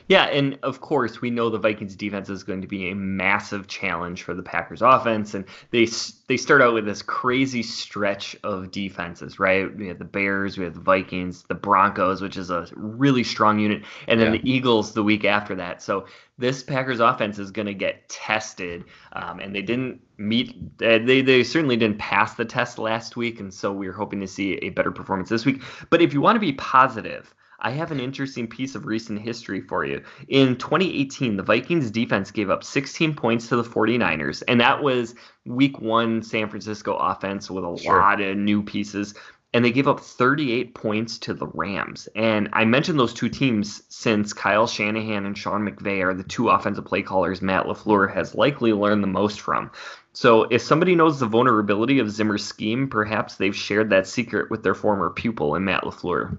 Yeah, 0.08 0.24
and 0.24 0.58
of 0.62 0.80
course 0.80 1.20
we 1.20 1.30
know 1.30 1.50
the 1.50 1.58
Vikings 1.58 1.96
defense 1.96 2.28
is 2.28 2.42
going 2.42 2.60
to 2.62 2.66
be 2.66 2.90
a 2.90 2.94
massive 2.94 3.66
challenge 3.66 4.22
for 4.22 4.34
the 4.34 4.42
Packers 4.42 4.82
offense, 4.82 5.34
and 5.34 5.44
they 5.70 5.86
they 6.26 6.36
start 6.36 6.62
out 6.62 6.74
with 6.74 6.84
this 6.84 7.02
crazy 7.02 7.62
stretch 7.62 8.36
of 8.44 8.70
defenses, 8.70 9.38
right? 9.38 9.74
We 9.76 9.88
have 9.88 9.98
the 9.98 10.04
Bears, 10.04 10.58
we 10.58 10.64
have 10.64 10.74
the 10.74 10.80
Vikings, 10.80 11.44
the 11.44 11.54
Broncos, 11.54 12.20
which 12.20 12.36
is 12.36 12.50
a 12.50 12.66
really 12.74 13.24
strong 13.24 13.58
unit, 13.58 13.82
and 14.08 14.20
then 14.20 14.34
yeah. 14.34 14.40
the 14.40 14.50
Eagles 14.50 14.92
the 14.92 15.02
week 15.02 15.24
after 15.24 15.54
that. 15.56 15.82
So 15.82 16.06
this 16.38 16.62
Packers 16.62 17.00
offense 17.00 17.38
is 17.38 17.50
going 17.50 17.66
to 17.66 17.74
get 17.74 18.08
tested, 18.08 18.84
um, 19.12 19.38
and 19.38 19.54
they 19.54 19.62
didn't 19.62 20.00
meet. 20.18 20.56
Uh, 20.82 20.98
they 20.98 21.22
they 21.22 21.44
certainly 21.44 21.76
didn't 21.76 21.98
pass 21.98 22.34
the 22.34 22.44
test 22.44 22.78
last 22.78 23.16
week, 23.16 23.40
and 23.40 23.52
so 23.52 23.72
we're 23.72 23.92
hoping 23.92 24.20
to 24.20 24.26
see 24.26 24.54
a 24.54 24.70
better 24.70 24.90
performance 24.90 25.28
this 25.28 25.44
week. 25.44 25.62
But 25.90 26.02
if 26.02 26.12
you 26.12 26.20
want 26.20 26.36
to 26.36 26.40
be 26.40 26.52
positive 26.52 27.34
I 27.64 27.70
have 27.70 27.90
an 27.90 27.98
interesting 27.98 28.46
piece 28.46 28.74
of 28.74 28.84
recent 28.84 29.22
history 29.22 29.62
for 29.62 29.86
you. 29.86 30.02
In 30.28 30.56
2018, 30.56 31.38
the 31.38 31.42
Vikings 31.42 31.90
defense 31.90 32.30
gave 32.30 32.50
up 32.50 32.62
16 32.62 33.14
points 33.14 33.48
to 33.48 33.56
the 33.56 33.64
49ers, 33.64 34.42
and 34.46 34.60
that 34.60 34.82
was 34.82 35.14
week 35.46 35.80
one 35.80 36.22
San 36.22 36.50
Francisco 36.50 36.94
offense 36.94 37.50
with 37.50 37.64
a 37.64 37.78
sure. 37.78 37.98
lot 37.98 38.20
of 38.20 38.36
new 38.36 38.62
pieces. 38.62 39.14
And 39.54 39.64
they 39.64 39.70
gave 39.70 39.88
up 39.88 40.00
38 40.00 40.74
points 40.74 41.16
to 41.20 41.32
the 41.32 41.46
Rams. 41.46 42.06
And 42.14 42.50
I 42.52 42.64
mentioned 42.66 42.98
those 42.98 43.14
two 43.14 43.28
teams 43.30 43.82
since 43.88 44.32
Kyle 44.32 44.66
Shanahan 44.66 45.24
and 45.24 45.38
Sean 45.38 45.66
McVay 45.66 46.04
are 46.04 46.12
the 46.12 46.24
two 46.24 46.50
offensive 46.50 46.84
play 46.84 47.02
callers 47.02 47.40
Matt 47.40 47.64
LaFleur 47.66 48.12
has 48.12 48.34
likely 48.34 48.72
learned 48.72 49.02
the 49.02 49.08
most 49.08 49.40
from. 49.40 49.70
So 50.12 50.42
if 50.42 50.60
somebody 50.60 50.96
knows 50.96 51.18
the 51.18 51.26
vulnerability 51.26 52.00
of 52.00 52.10
Zimmer's 52.10 52.44
scheme, 52.44 52.88
perhaps 52.88 53.36
they've 53.36 53.56
shared 53.56 53.90
that 53.90 54.06
secret 54.06 54.50
with 54.50 54.64
their 54.64 54.74
former 54.74 55.08
pupil 55.08 55.54
in 55.54 55.64
Matt 55.64 55.84
LaFleur. 55.84 56.36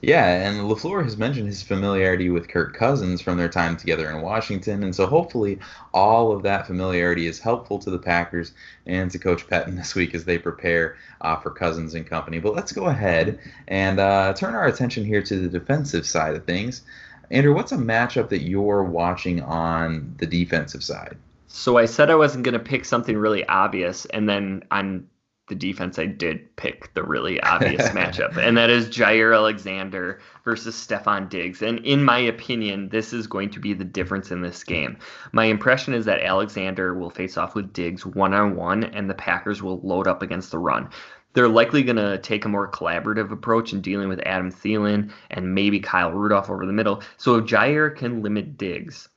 Yeah, 0.00 0.26
and 0.26 0.60
LaFleur 0.60 1.02
has 1.02 1.16
mentioned 1.16 1.46
his 1.46 1.62
familiarity 1.62 2.28
with 2.28 2.48
Kirk 2.48 2.76
Cousins 2.76 3.22
from 3.22 3.38
their 3.38 3.48
time 3.48 3.76
together 3.76 4.10
in 4.10 4.20
Washington, 4.20 4.82
and 4.82 4.94
so 4.94 5.06
hopefully 5.06 5.58
all 5.94 6.32
of 6.32 6.42
that 6.42 6.66
familiarity 6.66 7.26
is 7.26 7.38
helpful 7.38 7.78
to 7.78 7.90
the 7.90 7.98
Packers 7.98 8.52
and 8.86 9.10
to 9.10 9.18
Coach 9.18 9.46
Pettine 9.46 9.76
this 9.76 9.94
week 9.94 10.14
as 10.14 10.24
they 10.24 10.38
prepare 10.38 10.96
uh, 11.22 11.36
for 11.36 11.50
Cousins 11.50 11.94
and 11.94 12.06
company. 12.06 12.38
But 12.38 12.54
let's 12.54 12.72
go 12.72 12.86
ahead 12.86 13.38
and 13.68 13.98
uh, 13.98 14.34
turn 14.34 14.54
our 14.54 14.66
attention 14.66 15.04
here 15.04 15.22
to 15.22 15.38
the 15.38 15.48
defensive 15.48 16.06
side 16.06 16.34
of 16.34 16.44
things. 16.44 16.82
Andrew, 17.30 17.54
what's 17.54 17.72
a 17.72 17.76
matchup 17.76 18.28
that 18.28 18.42
you're 18.42 18.84
watching 18.84 19.40
on 19.42 20.14
the 20.18 20.26
defensive 20.26 20.84
side? 20.84 21.16
So 21.48 21.78
I 21.78 21.86
said 21.86 22.10
I 22.10 22.16
wasn't 22.16 22.44
going 22.44 22.54
to 22.54 22.58
pick 22.58 22.84
something 22.84 23.16
really 23.16 23.46
obvious, 23.46 24.06
and 24.06 24.28
then 24.28 24.64
on 24.70 25.08
the 25.46 25.54
defense, 25.54 25.98
I 25.98 26.06
did 26.06 26.54
pick 26.56 26.92
the 26.94 27.02
really 27.02 27.40
obvious 27.42 27.88
matchup, 27.90 28.36
and 28.36 28.56
that 28.56 28.70
is 28.70 28.88
Jaire 28.88 29.34
Alexander 29.34 30.20
versus 30.44 30.74
Stefon 30.74 31.28
Diggs. 31.28 31.62
And 31.62 31.78
in 31.80 32.02
my 32.02 32.18
opinion, 32.18 32.88
this 32.88 33.12
is 33.12 33.26
going 33.26 33.50
to 33.50 33.60
be 33.60 33.74
the 33.74 33.84
difference 33.84 34.30
in 34.30 34.42
this 34.42 34.64
game. 34.64 34.96
My 35.32 35.44
impression 35.44 35.94
is 35.94 36.04
that 36.06 36.22
Alexander 36.22 36.94
will 36.94 37.10
face 37.10 37.36
off 37.36 37.54
with 37.54 37.72
Diggs 37.72 38.06
one 38.06 38.32
on 38.34 38.56
one, 38.56 38.84
and 38.84 39.08
the 39.08 39.14
Packers 39.14 39.62
will 39.62 39.80
load 39.80 40.08
up 40.08 40.22
against 40.22 40.50
the 40.50 40.58
run. 40.58 40.88
They're 41.34 41.48
likely 41.48 41.82
going 41.82 41.96
to 41.96 42.18
take 42.18 42.44
a 42.44 42.48
more 42.48 42.70
collaborative 42.70 43.32
approach 43.32 43.72
in 43.72 43.80
dealing 43.80 44.08
with 44.08 44.20
Adam 44.24 44.52
Thielen 44.52 45.10
and 45.30 45.54
maybe 45.54 45.80
Kyle 45.80 46.12
Rudolph 46.12 46.48
over 46.48 46.64
the 46.64 46.72
middle. 46.72 47.02
So 47.16 47.36
if 47.36 47.44
Jaire 47.44 47.94
can 47.94 48.22
limit 48.22 48.56
Diggs, 48.56 49.08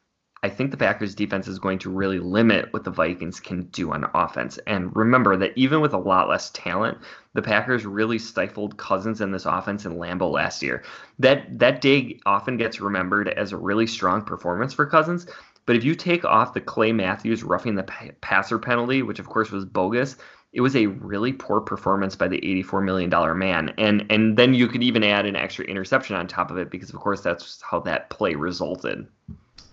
I 0.43 0.49
think 0.49 0.71
the 0.71 0.77
Packers 0.77 1.15
defense 1.15 1.47
is 1.47 1.59
going 1.59 1.79
to 1.79 1.89
really 1.89 2.19
limit 2.19 2.71
what 2.71 2.83
the 2.83 2.91
Vikings 2.91 3.39
can 3.39 3.63
do 3.65 3.91
on 3.91 4.05
offense. 4.13 4.59
And 4.67 4.95
remember 4.95 5.35
that 5.37 5.57
even 5.57 5.81
with 5.81 5.93
a 5.93 5.97
lot 5.97 6.29
less 6.29 6.51
talent, 6.51 6.99
the 7.33 7.41
Packers 7.41 7.85
really 7.85 8.19
stifled 8.19 8.77
Cousins 8.77 9.21
in 9.21 9.31
this 9.31 9.45
offense 9.45 9.85
in 9.85 9.97
Lambeau 9.97 10.31
last 10.31 10.61
year. 10.61 10.83
That 11.19 11.57
that 11.59 11.81
day 11.81 12.19
often 12.25 12.57
gets 12.57 12.79
remembered 12.79 13.29
as 13.29 13.51
a 13.51 13.57
really 13.57 13.87
strong 13.87 14.21
performance 14.21 14.73
for 14.73 14.85
Cousins. 14.85 15.25
But 15.65 15.75
if 15.75 15.83
you 15.83 15.95
take 15.95 16.23
off 16.23 16.53
the 16.53 16.61
Clay 16.61 16.93
Matthews 16.93 17.43
roughing 17.43 17.75
the 17.75 17.83
passer 18.21 18.57
penalty, 18.57 19.01
which 19.01 19.19
of 19.19 19.27
course 19.27 19.51
was 19.51 19.65
bogus, 19.65 20.15
it 20.53 20.61
was 20.61 20.75
a 20.75 20.85
really 20.87 21.33
poor 21.33 21.59
performance 21.59 22.15
by 22.15 22.27
the 22.27 22.39
$84 22.39 22.83
million 22.83 23.37
man. 23.37 23.73
And 23.77 24.05
and 24.09 24.37
then 24.37 24.53
you 24.53 24.67
could 24.67 24.83
even 24.83 25.03
add 25.03 25.25
an 25.25 25.35
extra 25.35 25.65
interception 25.65 26.15
on 26.15 26.27
top 26.27 26.51
of 26.51 26.57
it 26.57 26.71
because 26.71 26.89
of 26.89 26.95
course 26.95 27.21
that's 27.21 27.61
how 27.61 27.79
that 27.81 28.09
play 28.09 28.35
resulted. 28.35 29.07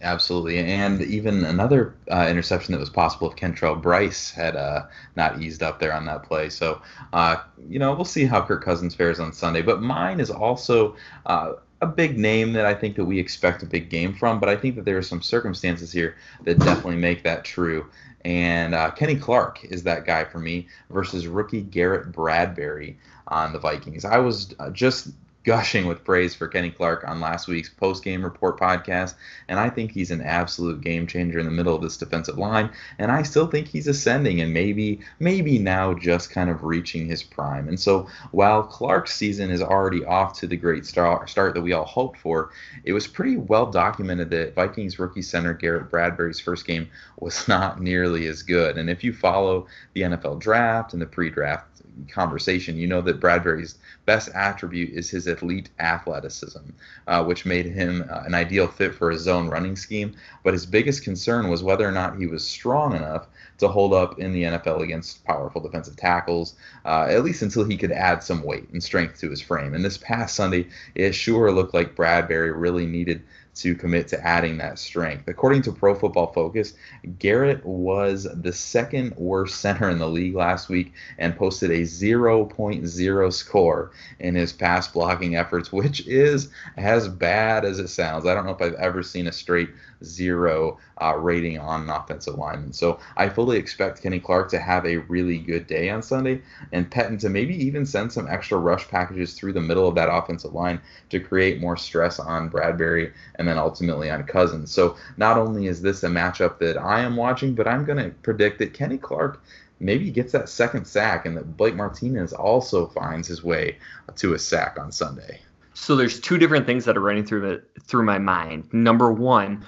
Absolutely, 0.03 0.59
and 0.59 1.01
even 1.01 1.45
another 1.45 1.95
uh, 2.11 2.27
interception 2.29 2.73
that 2.73 2.79
was 2.79 2.91
possible 2.91 3.31
if 3.31 3.37
Kentrell 3.37 3.81
Brice 3.81 4.31
had 4.31 4.55
uh, 4.55 4.87
not 5.17 5.41
eased 5.41 5.63
up 5.63 5.81
there 5.81 5.95
on 5.95 6.05
that 6.05 6.25
play. 6.25 6.51
So, 6.51 6.83
uh, 7.15 7.37
you 7.71 7.79
know, 7.79 7.95
we'll 7.95 8.05
see 8.05 8.27
how 8.27 8.43
Kirk 8.43 8.63
Cousins 8.63 8.95
fares 8.95 9.19
on 9.19 9.33
Sunday. 9.33 9.63
But 9.63 9.81
mine 9.81 10.21
is 10.21 10.31
also 10.31 10.95
uh, 11.25 11.55
a 11.81 11.87
big 11.87 12.19
name 12.19 12.53
that 12.53 12.67
I 12.67 12.75
think 12.75 12.97
that 12.97 13.05
we 13.07 13.19
expect 13.19 13.63
a 13.63 13.67
big 13.67 13.89
game 13.89 14.15
from. 14.15 14.41
But 14.41 14.51
I 14.51 14.57
think 14.57 14.77
that 14.77 14.85
there 14.85 14.99
are 14.99 15.03
some 15.03 15.23
circumstances 15.23 15.91
here 15.91 16.17
that 16.45 16.59
definitely 16.59 16.97
make 16.97 17.23
that 17.23 17.45
true. 17.45 17.87
And 18.27 18.75
uh, 18.75 18.91
Kenny 18.91 19.17
Clark 19.17 19.65
is 19.65 19.83
that 19.85 20.05
guy 20.05 20.25
for 20.25 20.39
me 20.39 20.69
versus 20.91 21.27
rookie 21.27 21.63
Garrett 21.63 22.13
Bradbury 22.13 22.99
on 23.29 23.53
the 23.53 23.59
Vikings. 23.59 24.05
I 24.05 24.19
was 24.19 24.55
uh, 24.59 24.71
just 24.71 25.09
gushing 25.45 25.87
with 25.87 26.05
praise 26.05 26.35
for 26.35 26.49
Kenny 26.49 26.71
Clark 26.71 27.07
on 27.07 27.21
last 27.21 27.49
week's 27.49 27.69
post 27.69 28.03
game 28.03 28.25
report 28.25 28.59
podcast, 28.59 29.15
and 29.49 29.61
I 29.61 29.69
think 29.69 29.93
he's 29.93 30.11
an 30.11 30.23
absolute 30.23 30.81
game 30.81 31.07
changer 31.07 31.39
in 31.39 31.45
the 31.45 31.53
middle 31.53 31.77
of 31.77 31.83
this 31.83 31.99
defensive 31.99 32.39
line. 32.39 32.71
And 32.99 33.13
I 33.13 33.23
still 33.23 33.47
think 33.47 33.69
he's 33.69 33.87
ascending 33.87 34.41
and 34.41 34.53
maybe 34.53 35.01
maybe 35.21 35.59
now 35.59 35.95
just 35.95 36.31
kind 36.31 36.49
of 36.49 36.65
reaching 36.65 37.07
his 37.07 37.23
prime. 37.23 37.69
And 37.69 37.79
so 37.79 38.09
while 38.31 38.63
Clark's 38.63 39.15
season 39.15 39.51
is 39.51 39.63
already 39.63 40.05
off 40.05 40.39
to 40.41 40.47
the 40.47 40.57
great 40.57 40.87
start, 40.87 41.29
start 41.29 41.55
that 41.55 41.63
we 41.63 41.73
all 41.73 41.85
hoped 41.85 42.19
for, 42.19 42.51
it 42.85 42.93
was 42.93 43.07
pretty 43.07 43.37
well 43.37 43.67
documented 43.67 44.31
that 44.31 44.55
Vikings 44.55 44.99
rookie 44.99 45.23
center 45.23 45.53
Garrett 45.53 45.91
Bradbury's 45.91 46.41
first 46.41 46.67
game 46.67 46.89
was 47.21 47.47
not 47.49 47.81
nearly 47.81 48.27
as 48.27 48.43
good. 48.43 48.79
And 48.79 48.89
if 48.89 49.05
you 49.05 49.13
follow 49.13 49.67
the 49.93 50.03
NFL 50.03 50.41
draft 50.41 50.95
and 50.95 51.03
the 51.03 51.07
pre-draft 51.07 51.67
conversation, 52.09 52.77
you 52.77 52.87
know 52.87 53.01
that 53.03 53.21
Bradbury's 53.21 53.77
best 54.07 54.29
attribute 54.35 54.91
is 54.93 55.11
his 55.11 55.27
elite 55.43 55.71
athleticism, 55.79 56.61
uh, 57.07 57.25
which 57.25 57.47
made 57.47 57.67
him 57.67 58.05
uh, 58.11 58.23
an 58.27 58.35
ideal 58.35 58.67
fit 58.67 58.95
for 58.95 59.11
a 59.11 59.19
zone 59.19 59.49
running 59.49 59.77
scheme. 59.77 60.15
But 60.43 60.55
his 60.55 60.67
biggest 60.67 61.05
concern 61.05 61.49
was 61.49 61.63
whether 61.63 61.87
or 61.87 61.93
not 61.93 62.17
he 62.19 62.27
was 62.27 62.47
strong 62.47 62.95
enough 62.95 63.27
to 63.59 63.69
hold 63.69 63.95
up 63.95 64.19
in 64.19 64.33
the 64.33 64.45
NFL 64.45 64.83
against 64.83 65.25
powerful 65.25 65.61
defensive 65.61 65.97
tackles, 65.97 66.55
uh, 66.85 67.07
at 67.09 67.25
least 67.25 67.43
until 67.43 67.65
he 67.65 67.77
could 67.77 67.93
add 67.93 68.23
some 68.23 68.43
weight 68.43 68.69
and 68.71 68.83
strength 68.83 69.21
to 69.21 69.31
his 69.31 69.41
frame. 69.41 69.75
And 69.75 69.85
this 69.85 69.99
past 69.99 70.35
Sunday, 70.35 70.69
it 70.95 71.15
sure 71.15 71.53
looked 71.53 71.75
like 71.75 71.95
Bradbury 71.95 72.53
really 72.53 72.87
needed 72.87 73.23
to 73.57 73.75
commit 73.75 74.09
to 74.09 74.27
adding 74.27 74.59
that 74.59 74.79
strength. 74.79 75.29
According 75.29 75.63
to 75.63 75.73
Pro 75.73 75.95
Football 75.95 76.33
Focus, 76.33 76.75
Garrett 77.19 77.65
was 77.65 78.27
the 78.35 78.53
second 78.53 79.15
worst 79.17 79.61
center 79.61 79.89
in 79.91 79.99
the 79.99 80.09
league 80.09 80.35
last 80.35 80.69
week 80.69 80.93
and 81.19 81.37
posted 81.37 81.71
a 81.71 81.83
0.0 81.83 83.33
score 83.33 83.91
in 84.19 84.35
his 84.35 84.53
pass 84.53 84.89
blocking 84.89 85.37
efforts, 85.37 85.73
which 85.73 86.07
is 86.07 86.49
as 86.77 87.09
bad 87.09 87.65
as 87.65 87.79
it 87.79 87.89
sounds. 87.89 88.27
I 88.27 88.35
don't 88.35 88.47
know 88.47 88.53
if 88.53 88.63
I've 88.63 88.75
ever 88.75 89.03
seen 89.03 89.27
a 89.27 89.33
straight 89.33 89.71
zero 90.05 90.79
uh, 91.01 91.17
rating 91.17 91.59
on 91.59 91.83
an 91.83 91.91
offensive 91.91 92.37
lineman. 92.37 92.73
So 92.73 92.99
I 93.17 93.29
fully 93.29 93.59
expect 93.59 94.03
Kenny 94.03 94.21
Clark 94.21 94.51
to 94.51 94.59
have 94.59 94.87
a 94.87 94.99
really 94.99 95.39
good 95.39 95.67
day 95.67 95.91
on 95.91 96.03
Sunday 96.03 96.43
and 96.73 96.91
Pettine 96.91 97.19
to 97.21 97.29
maybe 97.29 97.55
even 97.65 97.87
send 97.87 98.13
some 98.13 98.29
extra 98.29 98.59
rush 98.59 98.87
packages 98.89 99.35
through 99.35 99.55
the 99.55 99.61
middle 99.61 99.89
of 99.89 99.95
that 99.95 100.13
offensive 100.13 100.55
line 100.55 100.81
to 101.11 101.21
create 101.21 101.61
more 101.61 101.77
stress 101.77 102.19
on 102.19 102.49
Bradbury 102.49 103.13
and 103.37 103.49
then 103.49 103.59
ultimately 103.59 104.11
on 104.11 104.25
Cousins. 104.25 104.71
So 104.71 104.97
not 105.17 105.39
only 105.39 105.67
is 105.67 105.83
this 105.83 106.03
a 106.03 106.09
matchup 106.09 106.59
that 106.59 106.77
I 106.77 107.01
am 107.01 107.17
watching, 107.17 107.55
but 107.55 107.67
I'm 107.67 107.85
going 107.85 107.99
to 107.99 108.11
predict 108.23 108.59
that 108.59 108.75
Kenny 108.75 108.99
Clark 108.99 109.43
maybe 109.81 110.11
gets 110.11 110.33
that 110.33 110.49
second 110.49 110.87
sack 110.87 111.27
and 111.27 111.37
that 111.37 111.57
Blake 111.57 111.75
Martinez 111.75 112.33
also 112.33 112.87
finds 112.87 113.29
his 113.29 113.43
way 113.43 113.79
to 114.17 114.35
a 114.35 114.39
sack 114.39 114.79
on 114.79 114.93
Sunday. 114.93 115.41
So 115.75 115.97
there's 115.97 116.21
two 116.21 116.39
different 116.39 116.67
things 116.67 116.85
that 116.85 116.97
are 116.97 117.01
running 117.01 117.25
through 117.25 117.41
the, 117.41 117.63
through 117.83 118.05
my 118.05 118.19
mind. 118.19 118.73
Number 118.73 119.13
one, 119.13 119.65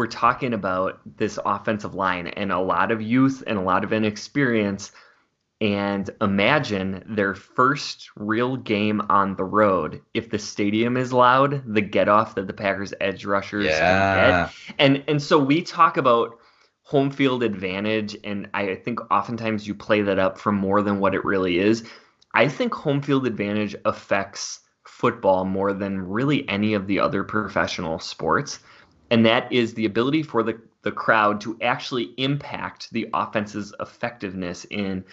we're 0.00 0.06
talking 0.06 0.54
about 0.54 0.98
this 1.18 1.38
offensive 1.44 1.94
line 1.94 2.28
and 2.28 2.50
a 2.50 2.58
lot 2.58 2.90
of 2.90 3.02
youth 3.02 3.44
and 3.46 3.58
a 3.58 3.60
lot 3.60 3.84
of 3.84 3.92
inexperience 3.92 4.92
and 5.60 6.08
imagine 6.22 7.04
their 7.06 7.34
first 7.34 8.08
real 8.16 8.56
game 8.56 9.02
on 9.10 9.36
the 9.36 9.44
road. 9.44 10.00
If 10.14 10.30
the 10.30 10.38
stadium 10.38 10.96
is 10.96 11.12
loud, 11.12 11.62
the 11.66 11.82
get 11.82 12.08
off 12.08 12.34
that 12.36 12.46
the 12.46 12.54
Packers 12.54 12.94
edge 12.98 13.26
rushers 13.26 13.66
yeah. 13.66 14.46
get. 14.46 14.74
And 14.78 15.04
and 15.06 15.22
so 15.22 15.38
we 15.38 15.60
talk 15.60 15.98
about 15.98 16.38
home 16.80 17.10
field 17.10 17.42
advantage 17.42 18.16
and 18.24 18.48
I 18.54 18.76
think 18.76 19.00
oftentimes 19.12 19.68
you 19.68 19.74
play 19.74 20.00
that 20.00 20.18
up 20.18 20.38
for 20.38 20.50
more 20.50 20.80
than 20.80 20.98
what 20.98 21.14
it 21.14 21.26
really 21.26 21.58
is. 21.58 21.84
I 22.32 22.48
think 22.48 22.72
home 22.72 23.02
field 23.02 23.26
advantage 23.26 23.76
affects 23.84 24.60
football 24.86 25.44
more 25.44 25.74
than 25.74 26.00
really 26.00 26.48
any 26.48 26.72
of 26.72 26.86
the 26.86 27.00
other 27.00 27.22
professional 27.22 27.98
sports. 27.98 28.60
And 29.10 29.26
that 29.26 29.52
is 29.52 29.74
the 29.74 29.86
ability 29.86 30.22
for 30.22 30.42
the, 30.42 30.60
the 30.82 30.92
crowd 30.92 31.40
to 31.42 31.58
actually 31.60 32.14
impact 32.16 32.90
the 32.92 33.08
offense's 33.12 33.74
effectiveness 33.80 34.64
in 34.70 35.04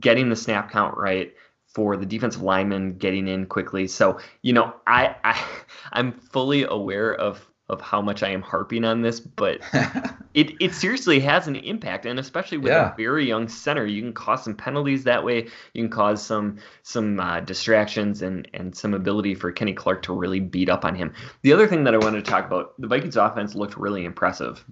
getting 0.00 0.28
the 0.28 0.36
snap 0.36 0.70
count 0.70 0.96
right 0.96 1.34
for 1.66 1.96
the 1.96 2.06
defensive 2.06 2.42
lineman 2.42 2.96
getting 2.96 3.28
in 3.28 3.46
quickly. 3.46 3.86
So, 3.86 4.18
you 4.42 4.52
know, 4.52 4.74
I, 4.86 5.14
I 5.22 5.40
I'm 5.92 6.12
fully 6.12 6.64
aware 6.64 7.14
of 7.14 7.46
of 7.68 7.80
how 7.80 8.00
much 8.00 8.22
I 8.22 8.30
am 8.30 8.42
harping 8.42 8.84
on 8.84 9.02
this, 9.02 9.18
but 9.18 9.60
it, 10.34 10.52
it 10.60 10.72
seriously 10.72 11.18
has 11.20 11.48
an 11.48 11.56
impact, 11.56 12.06
and 12.06 12.18
especially 12.18 12.58
with 12.58 12.70
yeah. 12.70 12.92
a 12.92 12.96
very 12.96 13.26
young 13.26 13.48
center, 13.48 13.84
you 13.84 14.02
can 14.02 14.12
cause 14.12 14.44
some 14.44 14.54
penalties 14.54 15.04
that 15.04 15.24
way. 15.24 15.48
You 15.74 15.82
can 15.82 15.90
cause 15.90 16.22
some 16.22 16.58
some 16.82 17.18
uh, 17.18 17.40
distractions 17.40 18.22
and 18.22 18.48
and 18.54 18.76
some 18.76 18.94
ability 18.94 19.34
for 19.34 19.50
Kenny 19.50 19.72
Clark 19.72 20.02
to 20.02 20.12
really 20.12 20.40
beat 20.40 20.68
up 20.68 20.84
on 20.84 20.94
him. 20.94 21.12
The 21.42 21.52
other 21.52 21.66
thing 21.66 21.84
that 21.84 21.94
I 21.94 21.98
wanted 21.98 22.24
to 22.24 22.30
talk 22.30 22.46
about, 22.46 22.80
the 22.80 22.86
Vikings 22.86 23.16
offense 23.16 23.54
looked 23.54 23.76
really 23.76 24.04
impressive 24.04 24.64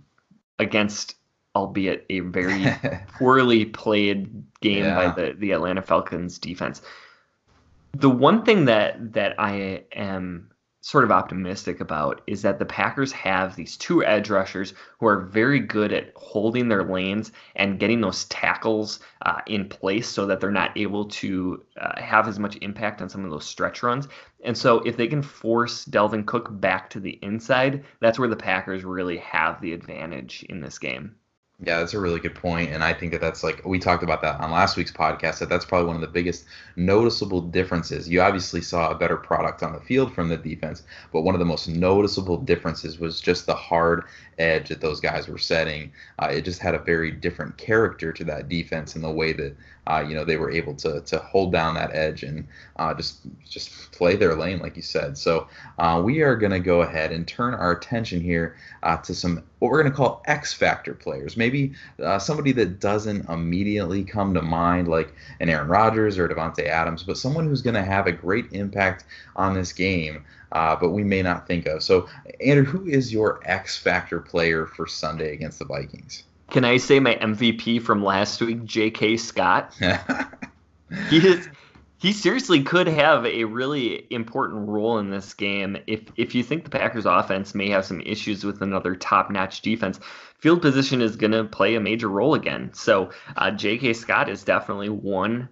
against 0.59 1.17
albeit 1.57 2.05
a 2.11 2.21
very 2.21 2.67
poorly 3.19 3.65
played 3.65 4.45
game 4.61 4.85
yeah. 4.85 4.95
by 4.95 5.15
the, 5.15 5.35
the 5.35 5.53
Atlanta 5.53 5.83
Falcons 5.83 6.39
defense. 6.39 6.83
The 7.93 8.11
one 8.11 8.45
thing 8.45 8.65
that 8.65 9.13
that 9.13 9.39
I 9.39 9.85
am 9.93 10.51
sort 10.85 11.03
of 11.03 11.11
optimistic 11.11 11.81
about 11.81 12.21
is 12.27 12.43
that 12.43 12.59
the 12.59 12.67
Packers 12.67 13.11
have 13.11 13.57
these 13.57 13.79
two 13.79 14.05
edge 14.05 14.29
rushers 14.29 14.75
who 15.01 15.07
are 15.07 15.23
very 15.23 15.59
good 15.59 15.95
at 15.95 16.13
holding 16.15 16.69
their 16.69 16.85
lanes 16.85 17.33
and 17.57 17.79
getting 17.79 18.03
those 18.03 18.27
tackles 18.27 19.01
uh, 19.23 19.41
in 19.47 19.67
place 19.67 20.07
so 20.07 20.27
that 20.27 20.43
they're 20.43 20.51
not 20.51 20.77
able 20.77 21.07
to 21.07 21.65
uh, 21.81 21.99
have 21.99 22.29
as 22.29 22.39
much 22.39 22.59
impact 22.61 23.01
on 23.01 23.09
some 23.09 23.25
of 23.25 23.31
those 23.31 23.47
stretch 23.47 23.83
runs. 23.83 24.09
And 24.45 24.59
so 24.59 24.81
if 24.81 24.99
they 24.99 25.07
can 25.07 25.23
force 25.23 25.87
Dalvin 25.87 26.27
Cook 26.27 26.49
back 26.61 26.91
to 26.91 27.01
the 27.01 27.19
inside, 27.23 27.83
that's 28.01 28.19
where 28.19 28.29
the 28.29 28.37
Packers 28.37 28.85
really 28.85 29.17
have 29.17 29.63
the 29.63 29.73
advantage 29.73 30.45
in 30.51 30.61
this 30.61 30.79
game. 30.79 31.15
Yeah, 31.61 31.79
that's 31.79 31.95
a 31.95 32.01
really 32.01 32.19
good 32.19 32.35
point, 32.35 32.71
and 32.71 32.83
I 32.83 32.93
think 32.93 33.13
that 33.13 33.21
that's 33.21 33.45
like 33.45 33.65
we 33.65 33.79
talked 33.79 34.03
about 34.03 34.23
that 34.23 34.41
on 34.41 34.51
last 34.51 34.77
week's 34.77 34.91
podcast. 34.91 35.39
That 35.39 35.49
that's 35.49 35.65
probably 35.65 35.87
one 35.87 35.95
of 35.95 36.01
the 36.03 36.09
biggest 36.09 36.47
noticeable 36.75 37.41
differences. 37.41 38.09
You 38.09 38.23
obviously 38.23 38.61
saw 38.61 38.91
a 38.91 38.95
better 38.97 39.17
product 39.17 39.63
on 39.63 39.73
the 39.73 39.81
field 39.81 40.13
from 40.13 40.29
the 40.29 40.37
defense, 40.37 40.83
but 41.13 41.23
one 41.23 41.35
of 41.35 41.39
the 41.39 41.45
most 41.45 41.69
noticeable 41.69 42.39
differences 42.39 42.99
was 42.99 43.21
just 43.21 43.47
the 43.47 43.55
hard 43.55 44.03
edge 44.37 44.69
that 44.69 44.81
those 44.81 44.99
guys 44.99 45.29
were 45.29 45.39
setting. 45.39 45.93
Uh, 46.19 46.27
it 46.27 46.45
just 46.45 46.61
had 46.61 46.75
a 46.75 46.79
very 46.81 47.13
different 47.13 47.57
character 47.57 48.13
to 48.13 48.25
that 48.25 48.49
defense 48.49 48.97
in 48.97 49.03
the 49.03 49.11
way 49.13 49.33
that 49.33 49.57
uh, 49.87 50.05
you 50.07 50.15
know 50.15 50.25
they 50.25 50.37
were 50.37 50.51
able 50.51 50.75
to 50.75 51.01
to 51.03 51.19
hold 51.19 51.53
down 51.53 51.75
that 51.75 51.95
edge 51.95 52.23
and 52.23 52.47
uh, 52.77 52.95
just 52.95 53.21
just 53.49 53.93
play 53.93 54.17
their 54.17 54.35
lane 54.35 54.59
like 54.59 54.77
you 54.77 54.83
said. 54.83 55.17
So 55.17 55.49
uh, 55.79 56.01
we 56.05 56.23
are 56.23 56.37
going 56.37 56.53
to 56.53 56.61
go 56.61 56.83
ahead 56.83 57.13
and 57.13 57.27
turn 57.27 57.55
our 57.55 57.73
attention 57.73 58.21
here 58.21 58.57
uh, 58.83 58.97
to 58.99 59.15
some 59.15 59.43
what 59.59 59.71
we're 59.71 59.83
going 59.83 59.93
to 59.93 59.97
call 59.97 60.23
X 60.27 60.53
factor 60.53 60.95
players. 60.95 61.37
Maybe 61.37 61.73
uh, 62.03 62.19
somebody 62.19 62.53
that 62.53 62.81
doesn't 62.81 63.29
immediately 63.29 64.05
come 64.05 64.35
to 64.35 64.43
mind 64.43 64.89
like 64.89 65.15
an 65.41 65.49
Aaron 65.49 65.69
Rodgers 65.69 66.19
or 66.19 66.29
Davante 66.29 66.67
Adams, 66.67 67.03
but 67.03 67.17
someone 67.17 67.47
who's 67.47 67.63
going 67.63 67.75
to 67.75 67.85
have 67.85 68.07
a 68.07 68.13
great 68.13 68.47
impact 68.53 69.05
on 69.37 69.55
this 69.55 69.73
game. 69.73 70.25
Uh, 70.53 70.77
but 70.77 70.91
we 70.91 71.03
may 71.03 71.21
not 71.21 71.49
think 71.49 71.67
of. 71.67 71.83
So, 71.83 72.09
Andrew, 72.41 72.65
who 72.65 72.87
is 72.87 73.13
your 73.13 73.41
X 73.45 73.77
factor 73.77 74.21
player 74.21 74.67
for 74.67 74.87
Sunday 74.87 75.33
against 75.33 75.59
the 75.59 75.65
Vikings? 75.65 76.23
Can 76.51 76.65
I 76.65 76.77
say 76.77 77.01
my 77.01 77.17
MVP 77.17 77.83
from 77.83 78.05
last 78.05 78.41
week, 78.41 78.65
J.K. 78.65 79.17
Scott? 79.17 79.75
he 81.09 81.17
is. 81.17 81.49
He 81.99 82.13
seriously 82.13 82.63
could 82.63 82.87
have 82.87 83.25
a 83.25 83.45
really 83.45 84.07
important 84.11 84.69
role 84.69 84.99
in 84.99 85.09
this 85.09 85.33
game. 85.33 85.79
If 85.87 86.03
if 86.17 86.35
you 86.35 86.43
think 86.43 86.65
the 86.65 86.71
Packers 86.71 87.07
offense 87.07 87.55
may 87.55 87.71
have 87.71 87.87
some 87.87 88.03
issues 88.03 88.45
with 88.45 88.61
another 88.61 88.95
top-notch 88.95 89.63
defense, 89.63 89.99
field 90.39 90.61
position 90.61 91.01
is 91.01 91.17
going 91.17 91.31
to 91.33 91.45
play 91.45 91.77
a 91.77 91.81
major 91.81 92.09
role 92.09 92.35
again. 92.35 92.71
So 92.75 93.11
uh, 93.37 93.51
J.K. 93.53 93.95
Scott 93.95 94.29
is 94.29 94.45
definitely 94.45 94.91
one 94.91 95.49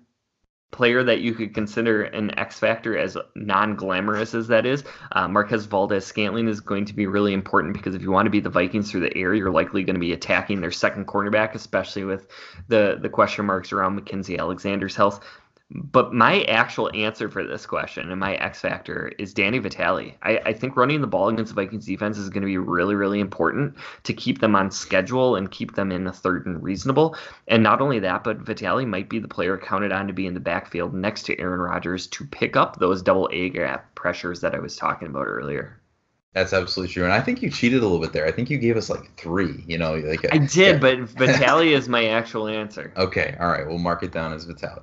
player 0.73 1.05
that 1.05 1.21
you 1.21 1.35
could 1.35 1.55
consider 1.55 2.03
an 2.03 2.37
X 2.39 2.59
factor 2.59 2.99
as 2.99 3.17
non-glamorous 3.37 4.35
as 4.35 4.49
that 4.49 4.67
is. 4.67 4.83
Uh, 5.13 5.29
Marquez 5.29 5.67
Valdes 5.67 6.05
Scantling 6.05 6.49
is 6.49 6.61
going 6.61 6.85
to 6.87 6.95
be 6.95 7.07
really 7.07 7.35
important 7.35 7.75
because 7.75 7.95
if 7.95 8.03
you 8.03 8.11
want 8.11 8.27
to 8.27 8.31
beat 8.31 8.43
the 8.43 8.51
Vikings 8.51 8.91
through 8.91 9.03
the 9.03 9.17
air, 9.17 9.35
you're 9.35 9.53
likely 9.53 9.85
going 9.85 9.95
to 9.95 10.01
be 10.01 10.13
attacking 10.13 10.61
their 10.61 10.73
second 10.73 11.07
cornerback, 11.07 11.55
especially 11.55 12.05
with 12.05 12.27
the 12.69 12.99
the 13.01 13.09
question 13.09 13.47
marks 13.47 13.73
around 13.73 14.01
Mackensie 14.01 14.39
Alexander's 14.39 14.97
health. 14.97 15.25
But 15.75 16.13
my 16.13 16.43
actual 16.45 16.91
answer 16.93 17.31
for 17.31 17.45
this 17.45 17.65
question 17.65 18.11
and 18.11 18.21
my 18.21 18.35
X 18.35 18.61
factor 18.61 19.11
is 19.19 19.33
Danny 19.33 19.59
Vitale. 19.59 20.15
I, 20.23 20.39
I, 20.45 20.53
think 20.53 20.77
running 20.77 21.01
the 21.01 21.07
ball 21.07 21.31
against 21.31 21.55
the 21.55 21.63
Vikings 21.63 21.87
defense 21.87 22.19
is 22.19 22.29
going 22.29 22.43
to 22.43 22.47
be 22.47 22.59
really, 22.59 22.95
really 22.95 23.21
important 23.21 23.77
to 24.03 24.13
keep 24.13 24.41
them 24.41 24.55
on 24.55 24.71
schedule 24.71 25.37
and 25.37 25.51
keep 25.51 25.75
them 25.75 25.91
in 25.91 26.07
a 26.07 26.13
third 26.13 26.45
and 26.45 26.63
reasonable. 26.63 27.17
And 27.49 27.63
not 27.63 27.81
only 27.81 27.99
that, 28.01 28.23
but 28.23 28.39
Vitale 28.39 28.85
might 28.85 29.09
be 29.09 29.19
the 29.19 29.29
player 29.29 29.57
counted 29.57 29.93
on 29.93 30.07
to 30.09 30.13
be 30.13 30.27
in 30.27 30.35
the 30.35 30.41
backfield 30.41 30.93
next 30.93 31.23
to 31.23 31.41
Aaron 31.41 31.61
Rodgers 31.61 32.07
to 32.09 32.27
pick 32.27 32.55
up 32.55 32.79
those 32.79 33.01
double 33.01 33.31
A 33.33 33.49
gap 33.49 33.95
pressures 33.95 34.43
that 34.43 34.55
I 34.55 34.59
was 34.59 34.77
talking 34.77 35.09
about 35.09 35.27
earlier. 35.27 35.81
That's 36.35 36.55
absolutely 36.55 36.95
true, 36.95 37.05
and 37.05 37.13
I 37.13 37.21
think 37.21 37.43
you 37.43 37.51
cheated 37.51 37.81
a 37.81 37.83
little 37.83 38.01
bit 38.01 38.15
there. 38.15 38.27
I 38.27 38.33
think 38.33 38.49
you 38.49 38.57
gave 38.57 38.79
us 38.79 38.89
like 38.89 39.15
three. 39.19 39.63
You 39.67 39.77
know, 39.77 39.97
like 39.97 40.25
a, 40.25 40.33
I 40.33 40.39
did, 40.39 40.75
yeah. 40.75 40.79
but 40.79 40.99
Vitale 41.11 41.75
is 41.75 41.91
my 41.91 42.07
actual 42.07 42.49
answer. 42.49 42.91
Okay, 42.97 43.37
all 43.39 43.51
right, 43.51 43.67
we'll 43.67 43.77
mark 43.77 44.03
it 44.03 44.13
down 44.13 44.33
as 44.33 44.45
Vitale. 44.45 44.83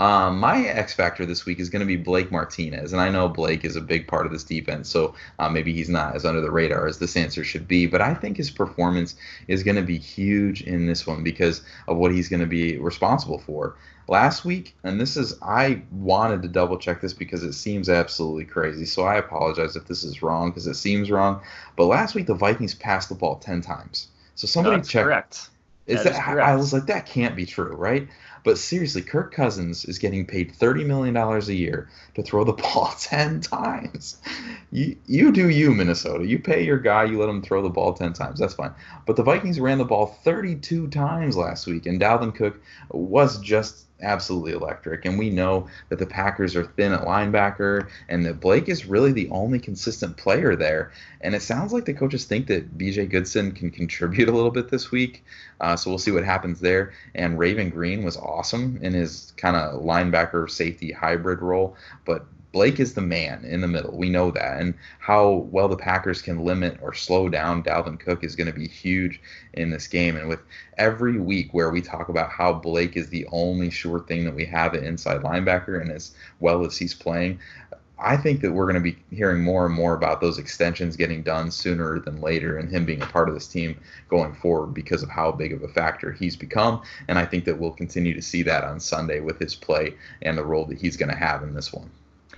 Um, 0.00 0.40
my 0.40 0.64
X 0.64 0.94
factor 0.94 1.26
this 1.26 1.44
week 1.44 1.60
is 1.60 1.68
going 1.68 1.80
to 1.80 1.86
be 1.86 1.96
Blake 1.96 2.32
Martinez, 2.32 2.94
and 2.94 3.02
I 3.02 3.10
know 3.10 3.28
Blake 3.28 3.66
is 3.66 3.76
a 3.76 3.82
big 3.82 4.08
part 4.08 4.24
of 4.24 4.32
this 4.32 4.44
defense, 4.44 4.88
so 4.88 5.14
uh, 5.38 5.50
maybe 5.50 5.74
he's 5.74 5.90
not 5.90 6.16
as 6.16 6.24
under 6.24 6.40
the 6.40 6.50
radar 6.50 6.86
as 6.86 6.98
this 6.98 7.18
answer 7.18 7.44
should 7.44 7.68
be. 7.68 7.86
But 7.86 8.00
I 8.00 8.14
think 8.14 8.38
his 8.38 8.50
performance 8.50 9.14
is 9.46 9.62
going 9.62 9.76
to 9.76 9.82
be 9.82 9.98
huge 9.98 10.62
in 10.62 10.86
this 10.86 11.06
one 11.06 11.22
because 11.22 11.60
of 11.86 11.98
what 11.98 12.12
he's 12.12 12.30
going 12.30 12.40
to 12.40 12.46
be 12.46 12.78
responsible 12.78 13.40
for. 13.40 13.76
Last 14.08 14.46
week, 14.46 14.74
and 14.84 14.98
this 14.98 15.18
is 15.18 15.34
I 15.42 15.82
wanted 15.92 16.40
to 16.42 16.48
double 16.48 16.78
check 16.78 17.02
this 17.02 17.12
because 17.12 17.42
it 17.42 17.52
seems 17.52 17.90
absolutely 17.90 18.46
crazy, 18.46 18.86
so 18.86 19.02
I 19.02 19.16
apologize 19.16 19.76
if 19.76 19.84
this 19.84 20.02
is 20.02 20.22
wrong 20.22 20.48
because 20.48 20.66
it 20.66 20.76
seems 20.76 21.10
wrong. 21.10 21.42
But 21.76 21.84
last 21.84 22.14
week 22.14 22.26
the 22.26 22.34
Vikings 22.34 22.74
passed 22.74 23.10
the 23.10 23.14
ball 23.16 23.36
ten 23.36 23.60
times. 23.60 24.08
So 24.34 24.46
somebody 24.46 24.76
That's 24.76 24.88
check. 24.88 25.04
Correct. 25.04 25.50
Is 25.86 26.04
that, 26.04 26.12
that 26.12 26.18
is 26.18 26.24
correct. 26.24 26.48
I 26.48 26.56
was 26.56 26.72
like, 26.72 26.86
that 26.86 27.04
can't 27.04 27.34
be 27.36 27.44
true, 27.44 27.74
right? 27.74 28.08
But 28.44 28.58
seriously, 28.58 29.02
Kirk 29.02 29.32
Cousins 29.32 29.84
is 29.84 29.98
getting 29.98 30.26
paid 30.26 30.54
$30 30.54 30.86
million 30.86 31.16
a 31.16 31.40
year 31.52 31.88
to 32.14 32.22
throw 32.22 32.44
the 32.44 32.52
ball 32.62 32.92
10 32.98 33.40
times. 33.40 34.18
You, 34.70 34.96
you 35.06 35.32
do 35.32 35.48
you, 35.48 35.74
Minnesota. 35.74 36.26
You 36.26 36.38
pay 36.38 36.64
your 36.64 36.78
guy, 36.78 37.04
you 37.04 37.18
let 37.18 37.28
him 37.28 37.42
throw 37.42 37.62
the 37.62 37.68
ball 37.68 37.92
10 37.94 38.12
times. 38.12 38.38
That's 38.38 38.54
fine. 38.54 38.72
But 39.06 39.16
the 39.16 39.22
Vikings 39.22 39.60
ran 39.60 39.78
the 39.78 39.84
ball 39.84 40.06
32 40.06 40.88
times 40.88 41.36
last 41.36 41.66
week, 41.66 41.86
and 41.86 42.00
Dalvin 42.00 42.34
Cook 42.34 42.60
was 42.90 43.38
just 43.40 43.84
absolutely 44.02 44.52
electric. 44.52 45.04
And 45.04 45.18
we 45.18 45.30
know 45.30 45.68
that 45.88 45.98
the 45.98 46.06
Packers 46.06 46.56
are 46.56 46.64
thin 46.64 46.92
at 46.92 47.02
linebacker, 47.02 47.88
and 48.08 48.24
that 48.26 48.40
Blake 48.40 48.68
is 48.68 48.86
really 48.86 49.12
the 49.12 49.28
only 49.30 49.58
consistent 49.58 50.16
player 50.16 50.56
there. 50.56 50.92
And 51.20 51.34
it 51.34 51.42
sounds 51.42 51.72
like 51.72 51.84
the 51.84 51.94
coaches 51.94 52.24
think 52.24 52.46
that 52.48 52.76
BJ 52.76 53.08
Goodson 53.08 53.52
can 53.52 53.70
contribute 53.70 54.28
a 54.28 54.32
little 54.32 54.50
bit 54.50 54.70
this 54.70 54.90
week. 54.90 55.24
Uh, 55.60 55.76
so 55.76 55.90
we'll 55.90 55.98
see 55.98 56.10
what 56.10 56.24
happens 56.24 56.60
there. 56.60 56.92
And 57.14 57.38
Raven 57.38 57.70
Greene 57.70 58.02
was 58.02 58.16
awesome 58.16 58.78
in 58.82 58.92
his 58.92 59.32
kind 59.36 59.56
of 59.56 59.82
linebacker 59.82 60.50
safety 60.50 60.92
hybrid 60.92 61.40
role, 61.40 61.76
but 62.04 62.26
Blake 62.52 62.80
is 62.80 62.94
the 62.94 63.00
man 63.00 63.44
in 63.44 63.60
the 63.60 63.68
middle. 63.68 63.96
We 63.96 64.10
know 64.10 64.30
that. 64.32 64.60
And 64.60 64.74
how 64.98 65.48
well 65.50 65.68
the 65.68 65.76
Packers 65.76 66.20
can 66.20 66.44
limit 66.44 66.78
or 66.82 66.92
slow 66.92 67.28
down 67.28 67.62
Dalvin 67.62 67.98
Cook 67.98 68.24
is 68.24 68.34
going 68.34 68.52
to 68.52 68.58
be 68.58 68.66
huge 68.66 69.20
in 69.54 69.70
this 69.70 69.86
game. 69.86 70.16
And 70.16 70.28
with 70.28 70.40
every 70.76 71.18
week 71.20 71.50
where 71.52 71.70
we 71.70 71.80
talk 71.80 72.08
about 72.08 72.30
how 72.30 72.52
Blake 72.52 72.96
is 72.96 73.08
the 73.08 73.26
only 73.30 73.70
sure 73.70 74.00
thing 74.00 74.24
that 74.24 74.34
we 74.34 74.44
have 74.46 74.74
at 74.74 74.82
inside 74.82 75.22
linebacker, 75.22 75.80
and 75.80 75.92
as 75.92 76.12
well 76.40 76.64
as 76.64 76.76
he's 76.76 76.94
playing, 76.94 77.38
I 78.02 78.16
think 78.16 78.40
that 78.40 78.52
we're 78.52 78.64
going 78.64 78.82
to 78.82 78.92
be 78.92 78.96
hearing 79.14 79.44
more 79.44 79.66
and 79.66 79.74
more 79.74 79.94
about 79.94 80.20
those 80.20 80.38
extensions 80.38 80.96
getting 80.96 81.22
done 81.22 81.50
sooner 81.50 81.98
than 81.98 82.20
later 82.20 82.56
and 82.56 82.70
him 82.70 82.86
being 82.86 83.02
a 83.02 83.06
part 83.06 83.28
of 83.28 83.34
this 83.34 83.46
team 83.46 83.78
going 84.08 84.34
forward 84.34 84.72
because 84.72 85.02
of 85.02 85.10
how 85.10 85.30
big 85.32 85.52
of 85.52 85.62
a 85.62 85.68
factor 85.68 86.10
he's 86.10 86.34
become. 86.34 86.80
And 87.08 87.18
I 87.18 87.26
think 87.26 87.44
that 87.44 87.58
we'll 87.58 87.72
continue 87.72 88.14
to 88.14 88.22
see 88.22 88.42
that 88.44 88.64
on 88.64 88.80
Sunday 88.80 89.20
with 89.20 89.38
his 89.38 89.54
play 89.54 89.94
and 90.22 90.38
the 90.38 90.44
role 90.44 90.64
that 90.66 90.78
he's 90.78 90.96
going 90.96 91.10
to 91.10 91.16
have 91.16 91.42
in 91.42 91.52
this 91.52 91.72
one. 91.72 91.90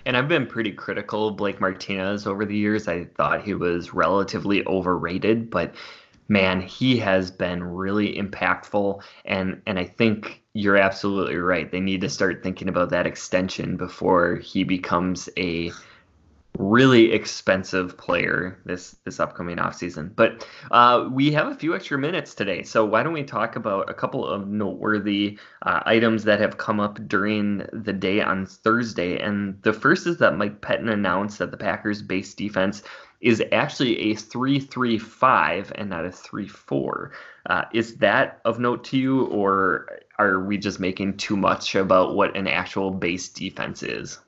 And 0.05 0.17
I've 0.17 0.29
been 0.29 0.47
pretty 0.47 0.73
critical 0.73 1.29
of 1.29 1.37
Blake 1.37 1.61
Martinez 1.61 2.27
over 2.27 2.45
the 2.45 2.57
years. 2.57 2.89
I 2.89 3.05
thought 3.05 3.45
he 3.45 3.55
was 3.55 3.95
relatively 3.95 4.67
overrated, 4.67 5.51
but 5.51 5.75
man, 6.29 6.61
he 6.61 6.97
has 6.99 7.31
been 7.31 7.63
really 7.63 8.17
impactful. 8.17 9.03
And 9.25 9.63
and 9.67 9.79
I 9.79 9.85
think 9.85 10.43
you're 10.55 10.77
absolutely 10.77 11.37
right. 11.37 11.71
They 11.71 11.81
need 11.81 12.01
to 12.03 12.09
start 12.09 12.43
thinking 12.43 12.69
about 12.69 12.91
that 12.91 13.07
extension 13.07 13.77
before 13.77 14.37
he 14.37 14.65
becomes 14.65 15.29
a 15.37 15.71
really 16.59 17.13
expensive 17.13 17.97
player 17.97 18.61
this 18.67 18.97
this 19.05 19.19
upcoming 19.21 19.57
offseason. 19.57 20.15
But 20.15 20.47
uh, 20.71 21.09
we 21.11 21.33
have 21.33 21.49
a 21.49 21.55
few 21.55 21.75
extra 21.75 21.99
minutes 21.99 22.35
today, 22.35 22.63
so 22.63 22.85
why 22.85 23.03
don't 23.03 23.13
we 23.13 23.23
talk 23.23 23.57
about 23.57 23.89
a 23.89 23.95
couple 23.95 24.27
of 24.27 24.49
noteworthy 24.49 25.39
uh, 25.63 25.81
items 25.87 26.25
that 26.25 26.41
have 26.41 26.59
come 26.59 26.79
up 26.79 26.99
during 27.09 27.67
the 27.73 27.93
day 27.93 28.21
on 28.21 28.47
Thursday? 28.47 29.19
And 29.19 29.61
the 29.63 29.73
first 29.73 30.07
is 30.07 30.19
that 30.19 30.37
Mike 30.37 30.61
Pettine 30.61 30.93
announced 30.93 31.39
that 31.39 31.51
the 31.51 31.57
Packers' 31.57 32.03
base 32.03 32.35
defense 32.35 32.83
is 33.23 33.43
actually 33.53 34.11
a 34.11 34.15
3-3-5 34.17 35.73
and 35.77 35.89
not 35.89 36.05
a 36.05 36.09
3-4. 36.09 37.11
Uh, 37.47 37.63
is 37.73 37.97
that 37.97 38.41
of 38.45 38.59
note 38.59 38.83
to 38.85 38.99
you, 38.99 39.27
or 39.27 40.01
are 40.19 40.41
we 40.41 40.59
just 40.59 40.81
making 40.81 41.17
too 41.17 41.37
much 41.37 41.77
about 41.77 42.17
what 42.17 42.37
an 42.37 42.49
actual 42.49 42.91
base 42.91 43.29
defense 43.29 43.83
is? 43.83 44.19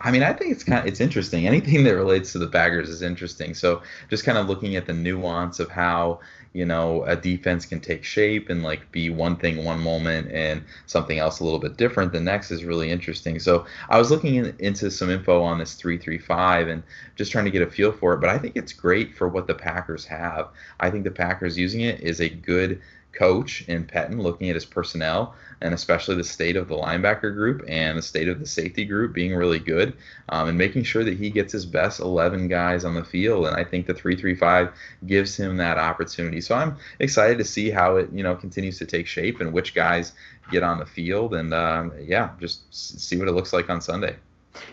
I 0.00 0.10
mean, 0.10 0.22
I 0.22 0.32
think 0.32 0.52
it's 0.52 0.64
kind 0.64 0.80
of 0.80 0.86
it's 0.86 1.00
interesting. 1.00 1.46
Anything 1.46 1.84
that 1.84 1.94
relates 1.94 2.32
to 2.32 2.38
the 2.38 2.46
Packers 2.46 2.88
is 2.88 3.02
interesting. 3.02 3.54
So 3.54 3.82
just 4.10 4.24
kind 4.24 4.36
of 4.36 4.48
looking 4.48 4.76
at 4.76 4.86
the 4.86 4.92
nuance 4.92 5.58
of 5.58 5.70
how 5.70 6.20
you 6.52 6.64
know 6.64 7.04
a 7.04 7.16
defense 7.16 7.66
can 7.66 7.80
take 7.80 8.04
shape 8.04 8.48
and 8.48 8.62
like 8.62 8.90
be 8.92 9.10
one 9.10 9.36
thing 9.36 9.64
one 9.64 9.80
moment 9.80 10.30
and 10.32 10.62
something 10.86 11.18
else 11.18 11.40
a 11.40 11.44
little 11.44 11.58
bit 11.58 11.76
different 11.76 12.12
the 12.12 12.20
next 12.20 12.50
is 12.50 12.64
really 12.64 12.90
interesting. 12.90 13.38
So 13.38 13.66
I 13.88 13.98
was 13.98 14.10
looking 14.10 14.36
in, 14.36 14.54
into 14.58 14.90
some 14.90 15.10
info 15.10 15.42
on 15.42 15.58
this 15.58 15.74
three 15.74 15.98
three 15.98 16.18
five 16.18 16.68
and 16.68 16.82
just 17.16 17.32
trying 17.32 17.46
to 17.46 17.50
get 17.50 17.62
a 17.62 17.70
feel 17.70 17.92
for 17.92 18.12
it. 18.14 18.20
But 18.20 18.30
I 18.30 18.38
think 18.38 18.56
it's 18.56 18.72
great 18.72 19.14
for 19.14 19.28
what 19.28 19.46
the 19.46 19.54
Packers 19.54 20.04
have. 20.06 20.48
I 20.80 20.90
think 20.90 21.04
the 21.04 21.10
Packers 21.10 21.56
using 21.56 21.80
it 21.80 22.00
is 22.00 22.20
a 22.20 22.28
good 22.28 22.82
coach 23.12 23.62
in 23.68 23.84
Pettine 23.84 24.22
looking 24.22 24.48
at 24.48 24.54
his 24.54 24.64
personnel 24.64 25.34
and 25.60 25.72
especially 25.72 26.14
the 26.16 26.24
state 26.24 26.56
of 26.56 26.68
the 26.68 26.74
linebacker 26.74 27.34
group 27.34 27.64
and 27.66 27.96
the 27.96 28.02
state 28.02 28.28
of 28.28 28.38
the 28.38 28.46
safety 28.46 28.84
group 28.84 29.14
being 29.14 29.34
really 29.34 29.58
good 29.58 29.96
um, 30.28 30.48
and 30.48 30.58
making 30.58 30.82
sure 30.82 31.02
that 31.02 31.16
he 31.16 31.30
gets 31.30 31.52
his 31.52 31.64
best 31.64 32.00
11 32.00 32.48
guys 32.48 32.84
on 32.84 32.94
the 32.94 33.04
field. 33.04 33.46
And 33.46 33.56
I 33.56 33.64
think 33.64 33.86
the 33.86 33.94
335 33.94 34.72
gives 35.06 35.36
him 35.36 35.56
that 35.56 35.78
opportunity. 35.78 36.40
So 36.40 36.54
I'm 36.54 36.76
excited 36.98 37.38
to 37.38 37.44
see 37.44 37.70
how 37.70 37.96
it, 37.96 38.10
you 38.12 38.22
know, 38.22 38.34
continues 38.34 38.78
to 38.78 38.86
take 38.86 39.06
shape 39.06 39.40
and 39.40 39.52
which 39.52 39.74
guys 39.74 40.12
get 40.50 40.62
on 40.62 40.78
the 40.78 40.86
field. 40.86 41.34
And 41.34 41.54
um, 41.54 41.92
yeah, 42.00 42.30
just 42.38 42.62
see 42.72 43.16
what 43.16 43.28
it 43.28 43.32
looks 43.32 43.52
like 43.52 43.70
on 43.70 43.80
Sunday. 43.80 44.16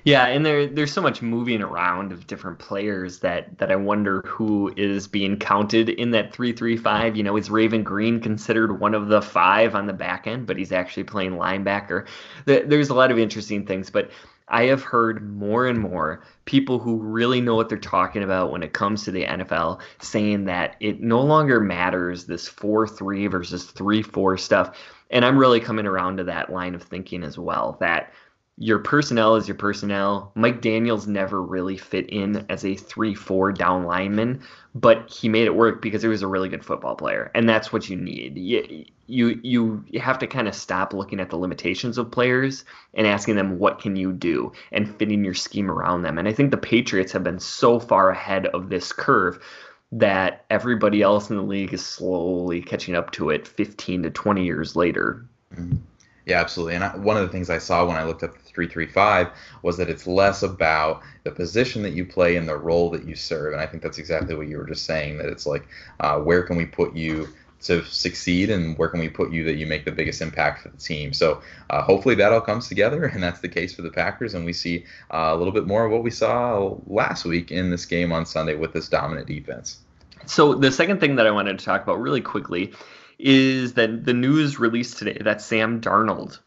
Yeah, 0.03 0.27
and 0.27 0.45
there 0.45 0.67
there's 0.67 0.91
so 0.91 1.01
much 1.01 1.21
moving 1.21 1.61
around 1.61 2.11
of 2.11 2.27
different 2.27 2.59
players 2.59 3.19
that 3.19 3.57
that 3.57 3.71
I 3.71 3.75
wonder 3.75 4.21
who 4.25 4.73
is 4.77 5.07
being 5.07 5.37
counted 5.37 5.89
in 5.89 6.11
that 6.11 6.33
three 6.33 6.53
three 6.53 6.77
five. 6.77 7.15
You 7.15 7.23
know, 7.23 7.37
is 7.37 7.49
Raven 7.49 7.83
Greene 7.83 8.19
considered 8.19 8.79
one 8.79 8.93
of 8.93 9.07
the 9.07 9.21
five 9.21 9.75
on 9.75 9.87
the 9.87 9.93
back 9.93 10.27
end, 10.27 10.47
but 10.47 10.57
he's 10.57 10.71
actually 10.71 11.03
playing 11.03 11.33
linebacker? 11.33 12.07
There's 12.45 12.89
a 12.89 12.95
lot 12.95 13.11
of 13.11 13.19
interesting 13.19 13.65
things, 13.65 13.89
but 13.89 14.11
I 14.47 14.65
have 14.65 14.83
heard 14.83 15.35
more 15.35 15.67
and 15.67 15.79
more 15.79 16.23
people 16.45 16.77
who 16.79 16.97
really 16.97 17.41
know 17.41 17.55
what 17.55 17.69
they're 17.69 17.77
talking 17.77 18.23
about 18.23 18.51
when 18.51 18.61
it 18.61 18.73
comes 18.73 19.03
to 19.03 19.11
the 19.11 19.25
NFL 19.25 19.79
saying 19.99 20.45
that 20.45 20.75
it 20.79 21.01
no 21.01 21.21
longer 21.21 21.59
matters 21.59 22.25
this 22.25 22.47
4 22.47 22.87
3 22.87 23.27
versus 23.27 23.65
3 23.65 24.01
4 24.01 24.37
stuff. 24.37 24.77
And 25.09 25.23
I'm 25.23 25.37
really 25.37 25.59
coming 25.59 25.85
around 25.85 26.17
to 26.17 26.23
that 26.25 26.51
line 26.51 26.75
of 26.75 26.83
thinking 26.83 27.23
as 27.23 27.37
well 27.37 27.77
that 27.79 28.11
your 28.57 28.79
personnel 28.79 29.35
is 29.35 29.47
your 29.47 29.57
personnel. 29.57 30.31
Mike 30.35 30.61
Daniels 30.61 31.07
never 31.07 31.41
really 31.41 31.75
fit 31.75 32.07
in 32.09 32.45
as 32.49 32.63
a 32.63 32.75
3 32.75 33.15
4 33.15 33.51
down 33.51 33.83
lineman, 33.83 34.41
but 34.75 35.09
he 35.09 35.27
made 35.27 35.45
it 35.45 35.55
work 35.55 35.81
because 35.81 36.03
he 36.03 36.07
was 36.07 36.21
a 36.21 36.27
really 36.27 36.49
good 36.49 36.63
football 36.63 36.95
player. 36.95 37.31
And 37.33 37.49
that's 37.49 37.73
what 37.73 37.89
you 37.89 37.95
need. 37.95 38.37
You, 38.37 39.39
you, 39.41 39.83
you 39.89 39.99
have 39.99 40.19
to 40.19 40.27
kind 40.27 40.47
of 40.47 40.53
stop 40.53 40.93
looking 40.93 41.19
at 41.19 41.31
the 41.31 41.37
limitations 41.37 41.97
of 41.97 42.11
players 42.11 42.63
and 42.93 43.07
asking 43.07 43.37
them, 43.37 43.57
what 43.57 43.79
can 43.79 43.95
you 43.95 44.13
do? 44.13 44.51
And 44.71 44.95
fitting 44.97 45.25
your 45.25 45.33
scheme 45.33 45.71
around 45.71 46.03
them. 46.03 46.19
And 46.19 46.27
I 46.27 46.33
think 46.33 46.51
the 46.51 46.57
Patriots 46.57 47.11
have 47.11 47.23
been 47.23 47.39
so 47.39 47.79
far 47.79 48.11
ahead 48.11 48.45
of 48.47 48.69
this 48.69 48.93
curve 48.93 49.43
that 49.91 50.45
everybody 50.51 51.01
else 51.01 51.29
in 51.29 51.37
the 51.37 51.43
league 51.43 51.73
is 51.73 51.85
slowly 51.85 52.61
catching 52.61 52.95
up 52.95 53.11
to 53.11 53.31
it 53.31 53.47
15 53.47 54.03
to 54.03 54.09
20 54.11 54.45
years 54.45 54.75
later. 54.75 55.25
Mm-hmm. 55.55 55.77
Yeah, 56.25 56.39
absolutely. 56.39 56.75
And 56.75 56.83
I, 56.83 56.95
one 56.95 57.17
of 57.17 57.23
the 57.23 57.29
things 57.29 57.49
I 57.49 57.57
saw 57.57 57.85
when 57.85 57.97
I 57.97 58.03
looked 58.03 58.23
up 58.23 58.33
the 58.33 58.43
335 58.43 59.29
was 59.61 59.75
that 59.77 59.89
it's 59.89 60.07
less 60.07 60.41
about 60.41 61.01
the 61.23 61.31
position 61.31 61.83
that 61.83 61.93
you 61.93 62.05
play 62.05 62.37
and 62.37 62.47
the 62.47 62.57
role 62.57 62.89
that 62.91 63.05
you 63.05 63.15
serve. 63.15 63.53
And 63.53 63.61
I 63.61 63.65
think 63.65 63.83
that's 63.83 63.97
exactly 63.97 64.35
what 64.35 64.47
you 64.47 64.57
were 64.57 64.65
just 64.65 64.85
saying 64.85 65.17
that 65.17 65.27
it's 65.27 65.45
like, 65.45 65.67
uh, 65.99 66.19
where 66.19 66.43
can 66.43 66.55
we 66.55 66.65
put 66.65 66.95
you 66.95 67.27
to 67.63 67.83
succeed 67.85 68.49
and 68.49 68.77
where 68.77 68.89
can 68.89 68.99
we 68.99 69.09
put 69.09 69.31
you 69.31 69.43
that 69.45 69.55
you 69.55 69.65
make 69.65 69.85
the 69.85 69.91
biggest 69.91 70.21
impact 70.21 70.61
for 70.61 70.69
the 70.69 70.77
team? 70.77 71.11
So 71.11 71.41
uh, 71.69 71.81
hopefully 71.81 72.15
that 72.15 72.31
all 72.31 72.41
comes 72.41 72.69
together 72.69 73.03
and 73.13 73.21
that's 73.21 73.41
the 73.41 73.49
case 73.49 73.73
for 73.75 73.81
the 73.81 73.91
Packers. 73.91 74.33
And 74.33 74.45
we 74.45 74.53
see 74.53 74.85
uh, 75.11 75.31
a 75.33 75.35
little 75.35 75.53
bit 75.53 75.67
more 75.67 75.85
of 75.85 75.91
what 75.91 76.03
we 76.03 76.11
saw 76.11 76.77
last 76.87 77.25
week 77.25 77.51
in 77.51 77.69
this 77.69 77.85
game 77.85 78.13
on 78.13 78.25
Sunday 78.25 78.55
with 78.55 78.71
this 78.71 78.87
dominant 78.87 79.27
defense. 79.27 79.79
So 80.25 80.53
the 80.53 80.71
second 80.71 81.01
thing 81.01 81.17
that 81.17 81.27
I 81.27 81.31
wanted 81.31 81.59
to 81.59 81.65
talk 81.65 81.83
about 81.83 81.99
really 81.99 82.21
quickly 82.21 82.71
is 83.19 83.73
that 83.73 84.05
the 84.05 84.13
news 84.13 84.59
released 84.59 84.97
today 84.97 85.17
that 85.21 85.41
Sam 85.41 85.81
Darnold, 85.81 86.39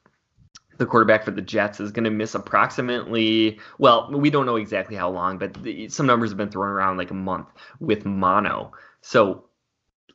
the 0.78 0.86
quarterback 0.86 1.24
for 1.24 1.30
the 1.30 1.42
Jets, 1.42 1.80
is 1.80 1.92
going 1.92 2.04
to 2.04 2.10
miss 2.10 2.34
approximately, 2.34 3.58
well, 3.78 4.10
we 4.10 4.30
don't 4.30 4.46
know 4.46 4.56
exactly 4.56 4.96
how 4.96 5.10
long, 5.10 5.38
but 5.38 5.54
the, 5.62 5.88
some 5.88 6.06
numbers 6.06 6.30
have 6.30 6.38
been 6.38 6.50
thrown 6.50 6.68
around 6.68 6.96
like 6.96 7.10
a 7.10 7.14
month 7.14 7.48
with 7.80 8.04
mono. 8.04 8.72
So 9.00 9.44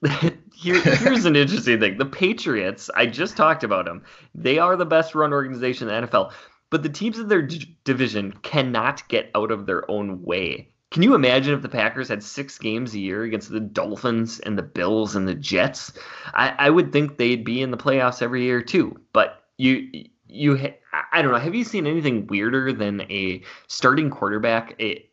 here, 0.54 0.82
here's 0.82 1.26
an 1.26 1.36
interesting 1.36 1.80
thing. 1.80 1.98
The 1.98 2.06
Patriots, 2.06 2.90
I 2.96 3.06
just 3.06 3.38
talked 3.38 3.64
about 3.64 3.86
them. 3.86 4.04
They 4.34 4.58
are 4.58 4.76
the 4.76 4.86
best 4.86 5.14
run 5.14 5.34
organization 5.34 5.90
in 5.90 6.02
the 6.02 6.08
NFL, 6.08 6.34
but 6.70 6.84
the 6.84 6.90
teams 6.90 7.20
in 7.20 7.28
their 7.28 7.44
d- 7.44 7.78
division 7.84 8.34
cannot 8.42 9.08
get 9.10 9.30
out 9.36 9.52
of 9.52 9.66
their 9.66 9.90
own 9.92 10.24
way. 10.24 10.71
Can 10.92 11.04
you 11.04 11.16
imagine 11.16 11.54
if 11.54 11.62
the 11.62 11.70
Packers 11.70 12.10
had 12.10 12.22
six 12.22 12.58
games 12.58 12.94
a 12.94 13.00
year 13.00 13.24
against 13.24 13.50
the 13.50 13.62
Dolphins 13.62 14.42
and 14.42 14.58
the 14.58 14.64
Bills 14.64 15.16
and 15.16 15.26
the 15.26 15.34
Jets? 15.34 15.94
I, 16.34 16.54
I 16.58 16.70
would 16.70 16.92
think 16.92 17.18
they'd 17.18 17.46
be 17.46 17.62
in 17.62 17.72
the 17.72 17.78
playoffs 17.78 18.22
every 18.22 18.44
year 18.44 18.62
too. 18.62 19.00
But 19.14 19.42
you 19.58 20.06
you 20.28 20.60
I 21.12 21.22
don't 21.22 21.32
know. 21.32 21.38
Have 21.38 21.56
you 21.56 21.64
seen 21.64 21.88
anything 21.88 22.28
weirder 22.28 22.74
than 22.74 23.02
a 23.10 23.42
starting 23.68 24.10
quarterback, 24.10 24.76
a 24.82 25.08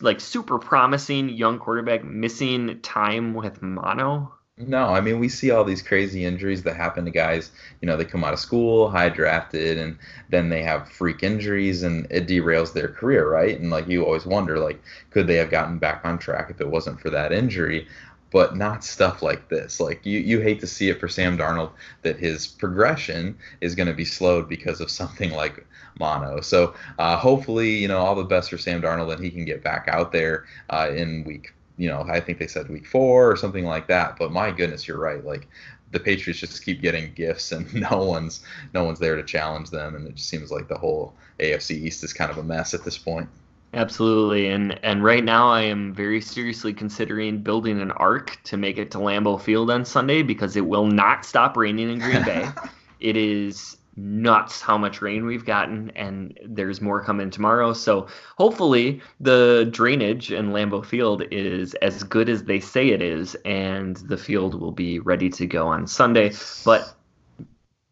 like 0.00 0.20
super 0.20 0.58
promising 0.58 1.28
young 1.28 1.58
quarterback 1.58 2.04
missing 2.04 2.80
time 2.80 3.34
with 3.34 3.60
mono? 3.60 4.34
No, 4.60 4.86
I 4.86 5.00
mean 5.00 5.20
we 5.20 5.28
see 5.28 5.50
all 5.52 5.62
these 5.64 5.82
crazy 5.82 6.24
injuries 6.24 6.64
that 6.64 6.74
happen 6.76 7.04
to 7.04 7.10
guys. 7.12 7.50
You 7.80 7.86
know, 7.86 7.96
they 7.96 8.04
come 8.04 8.24
out 8.24 8.32
of 8.32 8.40
school, 8.40 8.90
high 8.90 9.08
drafted, 9.08 9.78
and 9.78 9.98
then 10.30 10.48
they 10.48 10.62
have 10.62 10.90
freak 10.90 11.22
injuries, 11.22 11.82
and 11.84 12.06
it 12.10 12.26
derails 12.26 12.72
their 12.72 12.88
career, 12.88 13.30
right? 13.30 13.58
And 13.58 13.70
like 13.70 13.86
you 13.88 14.04
always 14.04 14.26
wonder, 14.26 14.58
like, 14.58 14.82
could 15.10 15.28
they 15.28 15.36
have 15.36 15.50
gotten 15.50 15.78
back 15.78 16.00
on 16.04 16.18
track 16.18 16.50
if 16.50 16.60
it 16.60 16.68
wasn't 16.68 17.00
for 17.00 17.08
that 17.10 17.32
injury? 17.32 17.86
But 18.30 18.56
not 18.56 18.84
stuff 18.84 19.22
like 19.22 19.48
this. 19.48 19.78
Like 19.80 20.04
you, 20.04 20.18
you 20.18 20.40
hate 20.40 20.60
to 20.60 20.66
see 20.66 20.88
it 20.90 20.98
for 21.00 21.08
Sam 21.08 21.38
Darnold 21.38 21.70
that 22.02 22.18
his 22.18 22.46
progression 22.48 23.38
is 23.60 23.74
going 23.76 23.86
to 23.88 23.94
be 23.94 24.04
slowed 24.04 24.48
because 24.48 24.80
of 24.80 24.90
something 25.00 25.30
like 25.30 25.64
mono. 26.00 26.40
So 26.40 26.74
uh, 26.98 27.16
hopefully, 27.16 27.76
you 27.76 27.88
know, 27.88 27.98
all 27.98 28.14
the 28.16 28.24
best 28.24 28.50
for 28.50 28.58
Sam 28.58 28.82
Darnold, 28.82 29.12
and 29.14 29.24
he 29.24 29.30
can 29.30 29.44
get 29.44 29.62
back 29.62 29.86
out 29.88 30.10
there 30.12 30.46
uh, 30.70 30.90
in 30.94 31.22
week 31.24 31.52
you 31.78 31.88
know, 31.88 32.04
I 32.10 32.20
think 32.20 32.38
they 32.38 32.46
said 32.46 32.68
week 32.68 32.86
four 32.86 33.30
or 33.30 33.36
something 33.36 33.64
like 33.64 33.86
that. 33.86 34.18
But 34.18 34.32
my 34.32 34.50
goodness, 34.50 34.86
you're 34.86 34.98
right. 34.98 35.24
Like 35.24 35.48
the 35.92 36.00
Patriots 36.00 36.40
just 36.40 36.64
keep 36.64 36.82
getting 36.82 37.14
gifts, 37.14 37.52
and 37.52 37.72
no 37.90 38.02
one's 38.02 38.44
no 38.74 38.84
one's 38.84 38.98
there 38.98 39.16
to 39.16 39.22
challenge 39.22 39.70
them, 39.70 39.94
and 39.94 40.06
it 40.06 40.16
just 40.16 40.28
seems 40.28 40.50
like 40.50 40.68
the 40.68 40.76
whole 40.76 41.14
AFC 41.40 41.70
East 41.70 42.04
is 42.04 42.12
kind 42.12 42.30
of 42.30 42.38
a 42.38 42.42
mess 42.42 42.74
at 42.74 42.84
this 42.84 42.98
point. 42.98 43.28
Absolutely, 43.74 44.48
and 44.48 44.78
and 44.82 45.04
right 45.04 45.24
now 45.24 45.50
I 45.50 45.62
am 45.62 45.94
very 45.94 46.20
seriously 46.20 46.74
considering 46.74 47.38
building 47.38 47.80
an 47.80 47.92
ark 47.92 48.38
to 48.44 48.56
make 48.56 48.78
it 48.78 48.90
to 48.92 48.98
Lambeau 48.98 49.40
Field 49.40 49.70
on 49.70 49.84
Sunday 49.84 50.22
because 50.22 50.56
it 50.56 50.66
will 50.66 50.86
not 50.86 51.24
stop 51.24 51.56
raining 51.56 51.90
in 51.90 51.98
Green 51.98 52.24
Bay. 52.24 52.48
it 53.00 53.16
is 53.16 53.77
nuts 53.98 54.60
how 54.60 54.78
much 54.78 55.02
rain 55.02 55.26
we've 55.26 55.44
gotten, 55.44 55.90
and 55.96 56.38
there's 56.46 56.80
more 56.80 57.02
coming 57.02 57.30
tomorrow. 57.30 57.72
So 57.72 58.06
hopefully 58.36 59.02
the 59.20 59.68
drainage 59.70 60.32
in 60.32 60.52
Lambeau 60.52 60.84
Field 60.84 61.22
is 61.30 61.74
as 61.74 62.02
good 62.04 62.28
as 62.28 62.44
they 62.44 62.60
say 62.60 62.90
it 62.90 63.02
is, 63.02 63.34
and 63.44 63.96
the 63.96 64.16
field 64.16 64.60
will 64.60 64.72
be 64.72 64.98
ready 65.00 65.28
to 65.30 65.46
go 65.46 65.66
on 65.66 65.86
Sunday. 65.86 66.32
But 66.64 66.94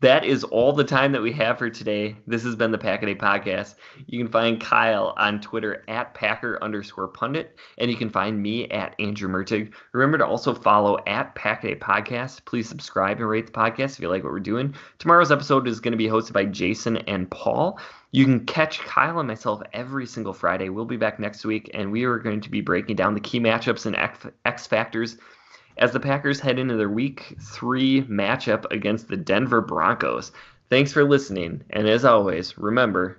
that 0.07 0.25
is 0.25 0.45
all 0.45 0.73
the 0.73 0.85
time 0.85 1.11
that 1.11 1.21
we 1.21 1.33
have 1.33 1.59
for 1.59 1.69
today. 1.69 2.15
This 2.29 2.45
has 2.45 2.55
been 2.55 2.71
the 2.71 2.79
Pack 2.79 3.03
a 3.03 3.07
Day 3.07 3.17
podcast. 3.17 3.75
You 4.07 4.23
can 4.23 4.31
find 4.31 4.61
Kyle 4.61 5.13
on 5.17 5.41
Twitter 5.41 5.83
at 5.89 6.15
Packer 6.15 6.63
underscore 6.63 7.09
pundit, 7.09 7.59
and 7.79 7.91
you 7.91 7.97
can 7.97 8.09
find 8.09 8.41
me 8.41 8.69
at 8.71 8.95
Andrew 9.01 9.29
Mertig. 9.29 9.73
Remember 9.91 10.17
to 10.19 10.25
also 10.25 10.55
follow 10.55 11.01
at 11.09 11.35
Pack 11.35 11.65
a 11.65 11.71
Day 11.71 11.75
podcast. 11.75 12.45
Please 12.45 12.69
subscribe 12.69 13.17
and 13.17 13.29
rate 13.29 13.47
the 13.47 13.53
podcast 13.53 13.95
if 13.95 13.99
you 13.99 14.09
like 14.09 14.23
what 14.23 14.33
we're 14.33 14.39
doing. 14.39 14.77
Tomorrow's 15.01 15.33
episode 15.33 15.67
is 15.67 15.81
going 15.81 15.91
to 15.91 15.99
be 15.99 16.07
hosted 16.07 16.35
by 16.35 16.45
Jason 16.45 16.99
and 16.99 17.29
Paul. 17.33 17.81
You 18.13 18.27
can 18.27 18.47
catch 18.47 18.79
Kyle 18.79 19.19
and 19.19 19.27
myself 19.27 19.61
every 19.73 20.07
single 20.07 20.35
Friday. 20.35 20.69
We'll 20.69 20.85
be 20.85 20.97
back 20.97 21.19
next 21.19 21.45
week, 21.45 21.69
and 21.75 21.91
we 21.91 22.05
are 22.05 22.21
going 22.21 22.43
to 22.43 22.49
be 22.49 22.61
breaking 22.61 22.95
down 22.95 23.15
the 23.15 23.21
key 23.21 23.41
matchups 23.41 23.87
and 23.87 23.97
X 24.45 24.67
factors 24.69 25.17
as 25.79 25.93
the 25.93 26.01
Packers 26.01 26.41
head 26.41 26.59
into 26.59 26.77
their 26.77 26.89
week 26.89 27.37
three 27.41 28.03
matchup 28.03 28.65
against 28.71 29.09
the 29.09 29.17
Denver 29.17 29.61
Broncos. 29.61 30.33
Thanks 30.69 30.93
for 30.93 31.05
listening, 31.05 31.63
and 31.71 31.89
as 31.89 32.05
always, 32.05 32.59
remember. 32.59 33.19